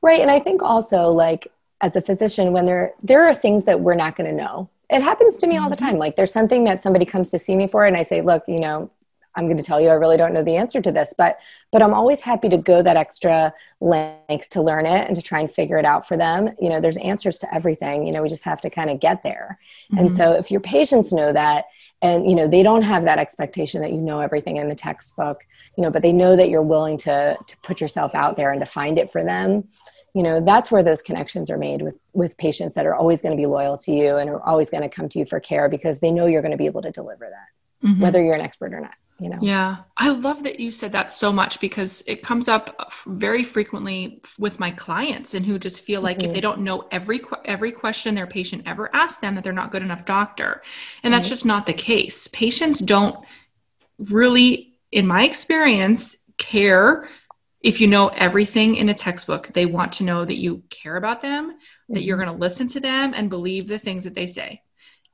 Right, 0.00 0.20
and 0.20 0.30
I 0.30 0.40
think 0.40 0.60
also 0.62 1.08
like 1.08 1.46
as 1.80 1.94
a 1.94 2.00
physician, 2.00 2.52
when 2.52 2.66
there 2.66 2.94
there 3.00 3.28
are 3.28 3.34
things 3.34 3.62
that 3.64 3.78
we're 3.78 3.94
not 3.94 4.16
going 4.16 4.28
to 4.28 4.44
know 4.44 4.68
it 4.92 5.02
happens 5.02 5.38
to 5.38 5.46
me 5.46 5.56
all 5.56 5.70
the 5.70 5.76
mm-hmm. 5.76 5.86
time. 5.86 5.98
Like 5.98 6.16
there's 6.16 6.32
something 6.32 6.64
that 6.64 6.82
somebody 6.82 7.04
comes 7.04 7.30
to 7.30 7.38
see 7.38 7.56
me 7.56 7.66
for, 7.66 7.86
and 7.86 7.96
I 7.96 8.02
say, 8.02 8.20
look, 8.20 8.44
you 8.46 8.60
know, 8.60 8.90
I'm 9.34 9.46
going 9.46 9.56
to 9.56 9.62
tell 9.62 9.80
you 9.80 9.88
I 9.88 9.94
really 9.94 10.16
don't 10.16 10.34
know 10.34 10.42
the 10.42 10.56
answer 10.56 10.80
to 10.82 10.92
this, 10.92 11.14
but 11.16 11.38
but 11.70 11.82
I'm 11.82 11.94
always 11.94 12.20
happy 12.20 12.48
to 12.50 12.58
go 12.58 12.82
that 12.82 12.96
extra 12.96 13.52
length 13.80 14.50
to 14.50 14.62
learn 14.62 14.84
it 14.84 15.06
and 15.06 15.16
to 15.16 15.22
try 15.22 15.40
and 15.40 15.50
figure 15.50 15.78
it 15.78 15.84
out 15.84 16.06
for 16.06 16.16
them. 16.16 16.54
You 16.60 16.68
know, 16.68 16.80
there's 16.80 16.98
answers 16.98 17.38
to 17.38 17.54
everything. 17.54 18.06
You 18.06 18.12
know, 18.12 18.22
we 18.22 18.28
just 18.28 18.44
have 18.44 18.60
to 18.60 18.70
kind 18.70 18.90
of 18.90 19.00
get 19.00 19.22
there. 19.22 19.58
Mm-hmm. 19.86 19.98
And 19.98 20.12
so 20.12 20.32
if 20.32 20.50
your 20.50 20.60
patients 20.60 21.12
know 21.12 21.32
that 21.32 21.66
and 22.02 22.28
you 22.28 22.36
know, 22.36 22.46
they 22.46 22.62
don't 22.62 22.82
have 22.82 23.04
that 23.04 23.18
expectation 23.18 23.80
that 23.80 23.92
you 23.92 24.00
know 24.00 24.20
everything 24.20 24.58
in 24.58 24.68
the 24.68 24.74
textbook, 24.74 25.46
you 25.76 25.82
know, 25.82 25.90
but 25.90 26.02
they 26.02 26.12
know 26.12 26.36
that 26.36 26.50
you're 26.50 26.62
willing 26.62 26.98
to 26.98 27.36
to 27.46 27.56
put 27.58 27.80
yourself 27.80 28.14
out 28.14 28.36
there 28.36 28.50
and 28.50 28.60
to 28.60 28.66
find 28.66 28.98
it 28.98 29.10
for 29.10 29.24
them, 29.24 29.64
you 30.14 30.22
know 30.22 30.40
that's 30.40 30.70
where 30.70 30.82
those 30.82 31.02
connections 31.02 31.50
are 31.50 31.58
made 31.58 31.82
with 31.82 31.98
with 32.12 32.36
patients 32.36 32.74
that 32.74 32.86
are 32.86 32.94
always 32.94 33.22
going 33.22 33.32
to 33.32 33.40
be 33.40 33.46
loyal 33.46 33.76
to 33.76 33.92
you 33.92 34.16
and 34.16 34.28
are 34.28 34.42
always 34.42 34.70
going 34.70 34.82
to 34.82 34.88
come 34.88 35.08
to 35.08 35.18
you 35.18 35.24
for 35.24 35.40
care 35.40 35.68
because 35.68 36.00
they 36.00 36.10
know 36.10 36.26
you're 36.26 36.42
going 36.42 36.52
to 36.52 36.58
be 36.58 36.66
able 36.66 36.82
to 36.82 36.90
deliver 36.90 37.28
that 37.30 37.86
mm-hmm. 37.88 38.02
whether 38.02 38.22
you're 38.22 38.34
an 38.34 38.40
expert 38.40 38.72
or 38.72 38.80
not 38.80 38.94
you 39.20 39.28
know 39.28 39.38
yeah 39.40 39.76
i 39.96 40.08
love 40.08 40.42
that 40.42 40.58
you 40.58 40.70
said 40.70 40.92
that 40.92 41.10
so 41.10 41.32
much 41.32 41.60
because 41.60 42.02
it 42.06 42.22
comes 42.22 42.48
up 42.48 42.92
very 43.06 43.44
frequently 43.44 44.20
with 44.38 44.58
my 44.58 44.70
clients 44.70 45.34
and 45.34 45.44
who 45.44 45.58
just 45.58 45.82
feel 45.82 46.00
like 46.00 46.18
mm-hmm. 46.18 46.28
if 46.28 46.34
they 46.34 46.40
don't 46.40 46.60
know 46.60 46.86
every 46.90 47.20
every 47.44 47.72
question 47.72 48.14
their 48.14 48.26
patient 48.26 48.62
ever 48.66 48.94
asked 48.94 49.20
them 49.20 49.34
that 49.34 49.44
they're 49.44 49.52
not 49.52 49.70
good 49.70 49.82
enough 49.82 50.04
doctor 50.04 50.62
and 51.02 51.12
that's 51.12 51.24
right. 51.24 51.30
just 51.30 51.46
not 51.46 51.66
the 51.66 51.72
case 51.72 52.28
patients 52.28 52.78
don't 52.78 53.24
really 53.98 54.74
in 54.90 55.06
my 55.06 55.24
experience 55.24 56.16
care 56.38 57.08
if 57.62 57.80
you 57.80 57.86
know 57.86 58.08
everything 58.08 58.76
in 58.76 58.88
a 58.88 58.94
textbook, 58.94 59.52
they 59.54 59.66
want 59.66 59.92
to 59.94 60.04
know 60.04 60.24
that 60.24 60.38
you 60.38 60.62
care 60.70 60.96
about 60.96 61.20
them, 61.20 61.52
mm-hmm. 61.52 61.94
that 61.94 62.04
you're 62.04 62.16
mm-hmm. 62.16 62.26
going 62.26 62.36
to 62.36 62.40
listen 62.40 62.66
to 62.68 62.80
them 62.80 63.14
and 63.14 63.30
believe 63.30 63.68
the 63.68 63.78
things 63.78 64.04
that 64.04 64.14
they 64.14 64.26
say. 64.26 64.62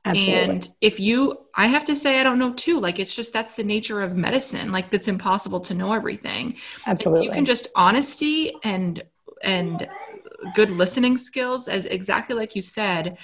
Absolutely. 0.05 0.33
And 0.33 0.69
if 0.81 0.99
you, 0.99 1.45
I 1.55 1.67
have 1.67 1.85
to 1.85 1.95
say, 1.95 2.19
I 2.19 2.23
don't 2.23 2.39
know 2.39 2.53
too. 2.53 2.79
Like, 2.79 2.99
it's 2.99 3.13
just 3.13 3.33
that's 3.33 3.53
the 3.53 3.63
nature 3.63 4.01
of 4.01 4.15
medicine. 4.15 4.71
Like, 4.71 4.87
it's 4.91 5.09
impossible 5.09 5.59
to 5.61 5.73
know 5.73 5.93
everything. 5.93 6.55
Absolutely. 6.87 7.19
If 7.19 7.25
you 7.25 7.31
can 7.31 7.45
just 7.45 7.67
honesty 7.75 8.53
and, 8.63 9.03
and 9.43 9.87
good 10.55 10.71
listening 10.71 11.17
skills, 11.17 11.67
as 11.67 11.85
exactly 11.85 12.35
like 12.35 12.55
you 12.55 12.61
said, 12.61 13.17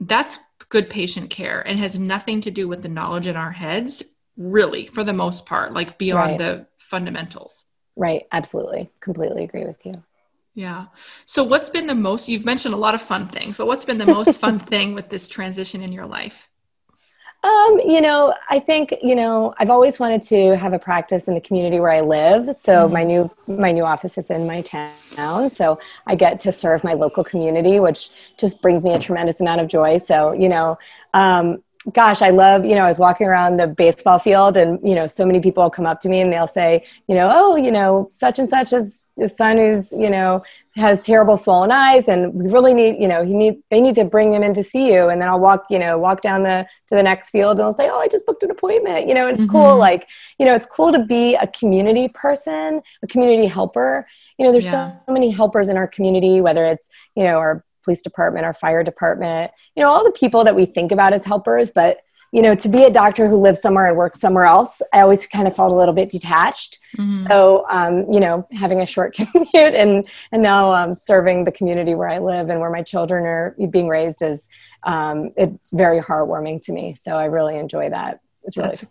that's 0.00 0.38
good 0.68 0.90
patient 0.90 1.30
care 1.30 1.60
and 1.60 1.78
has 1.78 1.96
nothing 1.98 2.40
to 2.40 2.50
do 2.50 2.66
with 2.66 2.82
the 2.82 2.88
knowledge 2.88 3.28
in 3.28 3.36
our 3.36 3.52
heads, 3.52 4.02
really, 4.36 4.88
for 4.88 5.04
the 5.04 5.12
most 5.12 5.46
part, 5.46 5.72
like 5.72 5.96
beyond 5.96 6.30
right. 6.30 6.38
the 6.38 6.66
fundamentals. 6.78 7.64
Right. 7.96 8.26
Absolutely. 8.32 8.90
Completely 9.00 9.44
agree 9.44 9.64
with 9.64 9.84
you. 9.86 10.02
Yeah. 10.54 10.86
So, 11.26 11.42
what's 11.42 11.68
been 11.68 11.86
the 11.86 11.94
most, 11.94 12.28
you've 12.28 12.44
mentioned 12.44 12.74
a 12.74 12.76
lot 12.76 12.94
of 12.94 13.02
fun 13.02 13.28
things, 13.28 13.56
but 13.56 13.66
what's 13.66 13.84
been 13.84 13.98
the 13.98 14.06
most 14.06 14.40
fun 14.40 14.58
thing 14.72 14.94
with 14.94 15.08
this 15.08 15.26
transition 15.26 15.82
in 15.82 15.92
your 15.92 16.06
life? 16.06 16.48
Um, 17.44 17.78
you 17.80 18.00
know, 18.00 18.32
I 18.48 18.58
think, 18.58 18.94
you 19.02 19.14
know, 19.14 19.52
I've 19.58 19.68
always 19.68 19.98
wanted 19.98 20.22
to 20.22 20.56
have 20.56 20.72
a 20.72 20.78
practice 20.78 21.28
in 21.28 21.34
the 21.34 21.42
community 21.42 21.78
where 21.78 21.90
I 21.90 22.00
live. 22.00 22.56
So 22.56 22.84
mm-hmm. 22.84 22.92
my 22.94 23.04
new 23.04 23.30
my 23.46 23.70
new 23.70 23.84
office 23.84 24.16
is 24.16 24.30
in 24.30 24.46
my 24.46 24.62
town. 24.62 25.50
So 25.50 25.78
I 26.06 26.14
get 26.14 26.40
to 26.40 26.52
serve 26.52 26.82
my 26.82 26.94
local 26.94 27.22
community, 27.22 27.80
which 27.80 28.08
just 28.38 28.62
brings 28.62 28.82
me 28.82 28.94
a 28.94 28.98
tremendous 28.98 29.42
amount 29.42 29.60
of 29.60 29.68
joy. 29.68 29.98
So, 29.98 30.32
you 30.32 30.48
know, 30.48 30.78
um, 31.12 31.62
gosh, 31.92 32.22
I 32.22 32.30
love, 32.30 32.64
you 32.64 32.74
know, 32.74 32.84
I 32.84 32.88
was 32.88 32.98
walking 32.98 33.26
around 33.26 33.58
the 33.58 33.66
baseball 33.66 34.18
field 34.18 34.56
and, 34.56 34.78
you 34.82 34.94
know, 34.94 35.06
so 35.06 35.26
many 35.26 35.40
people 35.40 35.68
come 35.68 35.84
up 35.84 36.00
to 36.00 36.08
me 36.08 36.20
and 36.20 36.32
they'll 36.32 36.46
say, 36.46 36.84
you 37.08 37.14
know, 37.14 37.30
oh, 37.32 37.56
you 37.56 37.70
know, 37.70 38.08
such 38.10 38.38
and 38.38 38.48
such 38.48 38.72
is 38.72 39.06
a 39.18 39.28
son 39.28 39.58
who's, 39.58 39.92
you 39.92 40.08
know, 40.08 40.42
has 40.76 41.04
terrible 41.04 41.36
swollen 41.36 41.70
eyes 41.70 42.08
and 42.08 42.32
we 42.32 42.50
really 42.50 42.72
need, 42.72 42.96
you 43.00 43.06
know, 43.06 43.24
he 43.24 43.34
need, 43.34 43.62
they 43.70 43.80
need 43.80 43.94
to 43.96 44.04
bring 44.04 44.32
him 44.32 44.42
in 44.42 44.54
to 44.54 44.64
see 44.64 44.92
you. 44.92 45.08
And 45.10 45.20
then 45.20 45.28
I'll 45.28 45.40
walk, 45.40 45.66
you 45.68 45.78
know, 45.78 45.98
walk 45.98 46.22
down 46.22 46.42
the, 46.42 46.66
to 46.86 46.94
the 46.94 47.02
next 47.02 47.30
field 47.30 47.52
and 47.52 47.60
they'll 47.60 47.74
say, 47.74 47.90
oh, 47.90 47.98
I 47.98 48.08
just 48.08 48.24
booked 48.24 48.42
an 48.42 48.50
appointment, 48.50 49.06
you 49.06 49.14
know, 49.14 49.28
it's 49.28 49.40
mm-hmm. 49.40 49.50
cool. 49.50 49.76
Like, 49.76 50.08
you 50.38 50.46
know, 50.46 50.54
it's 50.54 50.66
cool 50.66 50.90
to 50.90 51.04
be 51.04 51.34
a 51.34 51.46
community 51.46 52.08
person, 52.08 52.80
a 53.02 53.06
community 53.06 53.46
helper. 53.46 54.06
You 54.38 54.46
know, 54.46 54.52
there's 54.52 54.64
yeah. 54.64 54.96
so 55.06 55.12
many 55.12 55.30
helpers 55.30 55.68
in 55.68 55.76
our 55.76 55.86
community, 55.86 56.40
whether 56.40 56.64
it's, 56.64 56.88
you 57.14 57.24
know, 57.24 57.36
our 57.36 57.64
police 57.84 58.02
department, 58.02 58.44
our 58.44 58.54
fire 58.54 58.82
department, 58.82 59.52
you 59.76 59.82
know, 59.82 59.90
all 59.90 60.04
the 60.04 60.12
people 60.12 60.44
that 60.44 60.56
we 60.56 60.64
think 60.66 60.92
about 60.92 61.12
as 61.12 61.24
helpers. 61.24 61.70
But, 61.70 61.98
you 62.32 62.42
know, 62.42 62.54
to 62.56 62.68
be 62.68 62.84
a 62.84 62.90
doctor 62.90 63.28
who 63.28 63.36
lives 63.36 63.60
somewhere 63.60 63.86
and 63.86 63.96
works 63.96 64.18
somewhere 64.18 64.44
else, 64.44 64.82
I 64.92 65.00
always 65.00 65.26
kind 65.26 65.46
of 65.46 65.54
felt 65.54 65.70
a 65.70 65.74
little 65.74 65.94
bit 65.94 66.08
detached. 66.08 66.80
Mm-hmm. 66.96 67.26
So, 67.28 67.64
um, 67.70 68.12
you 68.12 68.18
know, 68.18 68.46
having 68.52 68.80
a 68.80 68.86
short 68.86 69.14
commute 69.32 69.48
and, 69.54 70.08
and 70.32 70.42
now 70.42 70.72
um, 70.72 70.96
serving 70.96 71.44
the 71.44 71.52
community 71.52 71.94
where 71.94 72.08
I 72.08 72.18
live 72.18 72.50
and 72.50 72.60
where 72.60 72.70
my 72.70 72.82
children 72.82 73.24
are 73.24 73.54
being 73.70 73.88
raised 73.88 74.22
is, 74.22 74.48
um, 74.82 75.30
it's 75.36 75.72
very 75.72 76.00
heartwarming 76.00 76.60
to 76.62 76.72
me. 76.72 76.94
So 76.94 77.16
I 77.16 77.26
really 77.26 77.56
enjoy 77.56 77.90
that. 77.90 78.20
It's 78.42 78.56
really 78.56 78.70
That's- 78.70 78.86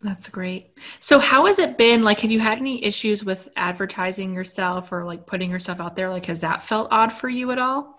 that's 0.00 0.28
great. 0.28 0.74
So 1.00 1.18
how 1.18 1.46
has 1.46 1.58
it 1.58 1.76
been? 1.76 2.04
Like, 2.04 2.20
have 2.20 2.30
you 2.30 2.38
had 2.38 2.58
any 2.58 2.84
issues 2.84 3.24
with 3.24 3.48
advertising 3.56 4.32
yourself 4.32 4.92
or 4.92 5.04
like 5.04 5.26
putting 5.26 5.50
yourself 5.50 5.80
out 5.80 5.96
there? 5.96 6.08
Like, 6.08 6.26
has 6.26 6.40
that 6.42 6.62
felt 6.62 6.88
odd 6.92 7.12
for 7.12 7.28
you 7.28 7.50
at 7.50 7.58
all? 7.58 7.98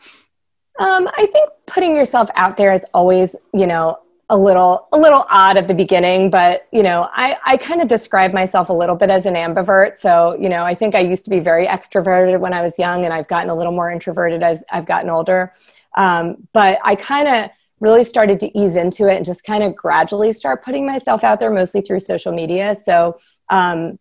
Um, 0.79 1.09
I 1.17 1.27
think 1.27 1.49
putting 1.65 1.95
yourself 1.95 2.29
out 2.35 2.57
there 2.57 2.73
is 2.73 2.85
always, 2.93 3.35
you 3.53 3.67
know, 3.67 3.99
a 4.31 4.37
little 4.37 4.87
a 4.91 4.97
little 4.97 5.25
odd 5.29 5.57
at 5.57 5.67
the 5.67 5.73
beginning, 5.73 6.29
but 6.29 6.67
you 6.71 6.83
know, 6.83 7.09
I, 7.13 7.37
I 7.45 7.57
kind 7.57 7.81
of 7.81 7.87
describe 7.87 8.31
myself 8.31 8.69
a 8.69 8.73
little 8.73 8.95
bit 8.95 9.09
as 9.09 9.25
an 9.25 9.33
ambivert. 9.33 9.97
So, 9.97 10.37
you 10.39 10.49
know, 10.49 10.63
I 10.63 10.75
think 10.75 10.93
I 10.93 10.99
used 10.99 11.25
to 11.25 11.31
be 11.31 11.39
very 11.39 11.65
extroverted 11.65 12.39
when 12.39 12.53
I 12.53 12.61
was 12.61 12.77
young, 12.77 13.05
and 13.05 13.13
I've 13.13 13.27
gotten 13.27 13.49
a 13.49 13.55
little 13.55 13.73
more 13.73 13.91
introverted 13.91 14.43
as 14.43 14.63
I've 14.71 14.85
gotten 14.85 15.09
older. 15.09 15.53
Um, 15.97 16.47
but 16.53 16.77
I 16.83 16.95
kind 16.95 17.27
of 17.27 17.49
really 17.79 18.03
started 18.03 18.39
to 18.41 18.57
ease 18.57 18.75
into 18.75 19.07
it 19.07 19.15
and 19.15 19.25
just 19.25 19.43
kind 19.43 19.63
of 19.63 19.75
gradually 19.75 20.31
start 20.31 20.63
putting 20.63 20.85
myself 20.85 21.23
out 21.23 21.39
there, 21.39 21.49
mostly 21.49 21.81
through 21.81 22.01
social 22.01 22.31
media. 22.31 22.75
So 22.85 23.17
um, 23.49 23.97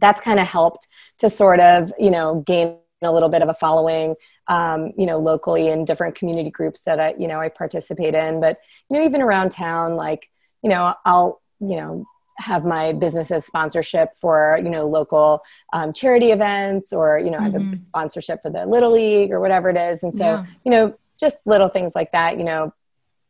that's 0.00 0.20
kind 0.20 0.40
of 0.40 0.46
helped 0.48 0.88
to 1.18 1.28
sort 1.28 1.60
of, 1.60 1.92
you 1.98 2.10
know, 2.10 2.42
gain 2.46 2.78
a 3.04 3.12
little 3.12 3.28
bit 3.28 3.42
of 3.42 3.48
a 3.48 3.54
following, 3.54 4.14
um, 4.48 4.92
you 4.96 5.06
know, 5.06 5.18
locally 5.18 5.68
in 5.68 5.84
different 5.84 6.14
community 6.14 6.50
groups 6.50 6.82
that 6.82 7.00
I, 7.00 7.14
you 7.18 7.28
know, 7.28 7.40
I 7.40 7.48
participate 7.48 8.14
in. 8.14 8.40
But 8.40 8.58
you 8.88 8.98
know, 8.98 9.04
even 9.04 9.22
around 9.22 9.50
town, 9.50 9.96
like 9.96 10.30
you 10.62 10.70
know, 10.70 10.94
I'll 11.04 11.40
you 11.60 11.76
know 11.76 12.06
have 12.38 12.64
my 12.64 12.92
business's 12.92 13.44
sponsorship 13.44 14.14
for 14.14 14.58
you 14.62 14.70
know 14.70 14.88
local 14.88 15.42
um, 15.72 15.92
charity 15.92 16.30
events 16.30 16.92
or 16.92 17.18
you 17.18 17.30
know 17.30 17.38
mm-hmm. 17.38 17.46
I 17.46 17.50
have 17.50 17.54
a 17.54 17.58
mm-hmm. 17.58 17.74
sponsorship 17.74 18.42
for 18.42 18.50
the 18.50 18.66
little 18.66 18.92
league 18.92 19.30
or 19.30 19.40
whatever 19.40 19.70
it 19.70 19.76
is 19.76 20.02
and 20.02 20.12
so 20.12 20.24
yeah. 20.24 20.46
you 20.64 20.70
know 20.70 20.94
just 21.18 21.38
little 21.44 21.68
things 21.68 21.94
like 21.94 22.12
that 22.12 22.38
you 22.38 22.44
know 22.44 22.72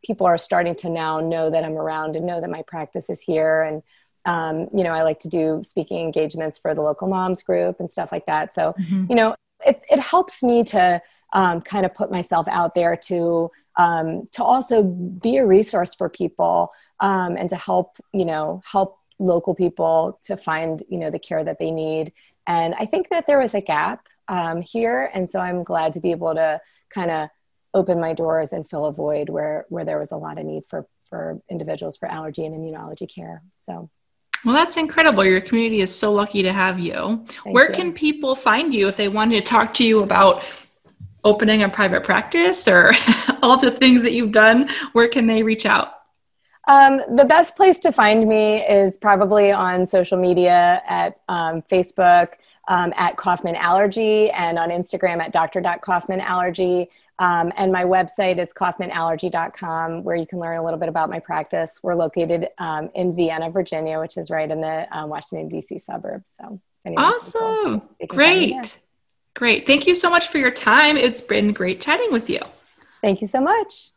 people 0.05 0.27
are 0.27 0.39
starting 0.39 0.75
to 0.77 0.89
now 0.89 1.21
know 1.21 1.51
that 1.51 1.65
i'm 1.65 1.77
around 1.77 2.17
and 2.17 2.27
know 2.27 2.41
that 2.41 2.51
my 2.51 2.63
practice 2.67 3.11
is 3.11 3.21
here 3.21 3.63
and 3.63 3.83
um, 4.25 4.69
you 4.75 4.85
know 4.85 4.93
i 4.93 5.03
like 5.03 5.19
to 5.19 5.29
do 5.29 5.61
speaking 5.63 6.01
engagements 6.01 6.59
for 6.59 6.75
the 6.75 6.81
local 6.81 7.09
moms 7.09 7.43
group 7.43 7.81
and 7.81 7.91
stuff 7.91 8.13
like 8.13 8.27
that 8.27 8.53
so 8.53 8.73
mm-hmm. 8.81 9.07
you 9.09 9.17
know 9.17 9.35
it, 9.67 9.85
it 9.91 10.01
helps 10.01 10.43
me 10.43 10.65
to 10.65 11.01
um, 11.33 11.61
kind 11.61 11.87
of 11.87 11.95
put 11.95 12.11
myself 12.11 12.47
out 12.49 12.75
there 12.75 12.97
to 12.97 13.51
um, 13.77 14.29
to 14.33 14.45
also 14.45 14.83
be 14.83 15.39
a 15.39 15.47
resource 15.47 15.95
for 15.95 16.09
people 16.09 16.71
um, 17.01 17.37
and 17.37 17.49
to 17.49 17.57
help 17.57 17.97
you 18.13 18.25
know 18.25 18.61
help 18.71 18.99
local 19.19 19.55
people 19.55 20.19
to 20.23 20.37
find 20.37 20.83
you 20.89 20.99
know 20.99 21.11
the 21.11 21.19
care 21.19 21.45
that 21.45 21.59
they 21.59 21.71
need. 21.71 22.13
And 22.47 22.75
i 22.75 22.85
think 22.85 23.09
that 23.11 23.27
there 23.27 23.39
was 23.39 23.55
a 23.55 23.61
gap 23.61 24.09
um, 24.29 24.63
here 24.63 25.11
and 25.15 25.29
so 25.29 25.39
i'm 25.39 25.63
glad 25.63 25.93
to 25.93 26.01
be 26.01 26.11
able 26.11 26.35
to 26.35 26.61
kind 26.91 27.11
of 27.11 27.29
open 27.75 28.01
my 28.01 28.13
doors 28.13 28.53
and 28.53 28.69
fill 28.69 28.87
a 28.87 28.93
void 28.93 29.29
where 29.29 29.65
where 29.69 29.85
there 29.85 29.99
was 29.99 30.13
a 30.13 30.17
lot 30.17 30.39
of 30.39 30.45
need 30.45 30.65
for 30.69 30.87
for 31.13 31.43
individuals 31.51 31.99
for 31.99 32.11
allergy 32.11 32.47
and 32.47 32.55
immunology 32.55 33.07
care. 33.13 33.43
So 33.57 33.91
well, 34.45 34.55
that's 34.55 34.77
incredible. 34.77 35.25
Your 35.25 35.41
community 35.41 35.81
is 35.81 35.95
so 35.95 36.13
lucky 36.13 36.43
to 36.43 36.53
have 36.53 36.79
you. 36.79 37.25
Thank 37.29 37.55
Where 37.55 37.69
you. 37.69 37.75
can 37.75 37.93
people 37.93 38.35
find 38.35 38.75
you 38.75 38.89
if 38.89 38.97
they 38.97 39.09
wanted 39.09 39.45
to 39.45 39.51
talk 39.51 39.73
to 39.75 39.85
you 39.85 40.03
about 40.03 40.45
opening 41.25 41.63
a 41.63 41.69
private 41.69 42.05
practice 42.05 42.67
or 42.67 42.93
all 43.43 43.57
the 43.57 43.71
things 43.71 44.03
that 44.03 44.13
you've 44.13 44.33
done? 44.33 44.69
Where 44.93 45.09
can 45.09 45.27
they 45.27 45.43
reach 45.43 45.67
out? 45.67 45.95
Um, 46.69 47.03
the 47.17 47.25
best 47.25 47.57
place 47.57 47.81
to 47.81 47.93
find 47.93 48.29
me 48.29 48.65
is 48.65 48.97
probably 48.97 49.51
on 49.51 49.85
social 49.87 50.19
media 50.19 50.83
at 50.87 51.21
um, 51.29 51.63
Facebook 51.63 52.35
um, 52.69 52.93
at 52.97 53.17
Kaufman 53.17 53.57
Allergy 53.57 54.31
and 54.31 54.59
on 54.59 54.71
Instagram 54.71 55.21
at 55.21 55.33
Dr. 55.33 55.61
Kaufman 55.83 56.21
Allergy. 56.21 56.89
Um, 57.23 57.53
and 57.57 57.71
my 57.71 57.85
website 57.85 58.41
is 58.41 58.53
kaufmanallergy.com, 58.53 60.03
where 60.03 60.17
you 60.17 60.27
can 60.27 60.41
learn 60.41 60.59
a 60.59 60.65
little 60.65 60.81
bit 60.81 60.89
about 60.89 61.09
my 61.09 61.21
practice. 61.21 61.79
We're 61.81 61.95
located 61.95 62.49
um, 62.59 62.91
in 62.97 63.15
Vienna, 63.15 63.49
Virginia, 63.49 64.01
which 64.01 64.17
is 64.17 64.29
right 64.29 64.51
in 64.51 64.61
the 64.61 64.89
um, 64.91 65.09
Washington, 65.09 65.49
D.C. 65.49 65.79
suburbs. 65.79 66.33
So, 66.35 66.61
awesome. 66.97 67.83
Great. 68.09 68.81
Great. 69.35 69.69
Thank 69.69 69.87
you 69.87 69.95
so 69.95 70.11
much 70.11 70.29
for 70.29 70.39
your 70.39 70.51
time. 70.51 70.97
It's 70.97 71.21
been 71.21 71.53
great 71.53 71.81
chatting 71.81 72.11
with 72.11 72.29
you. 72.29 72.41
Thank 73.03 73.21
you 73.21 73.29
so 73.29 73.41
much. 73.41 73.91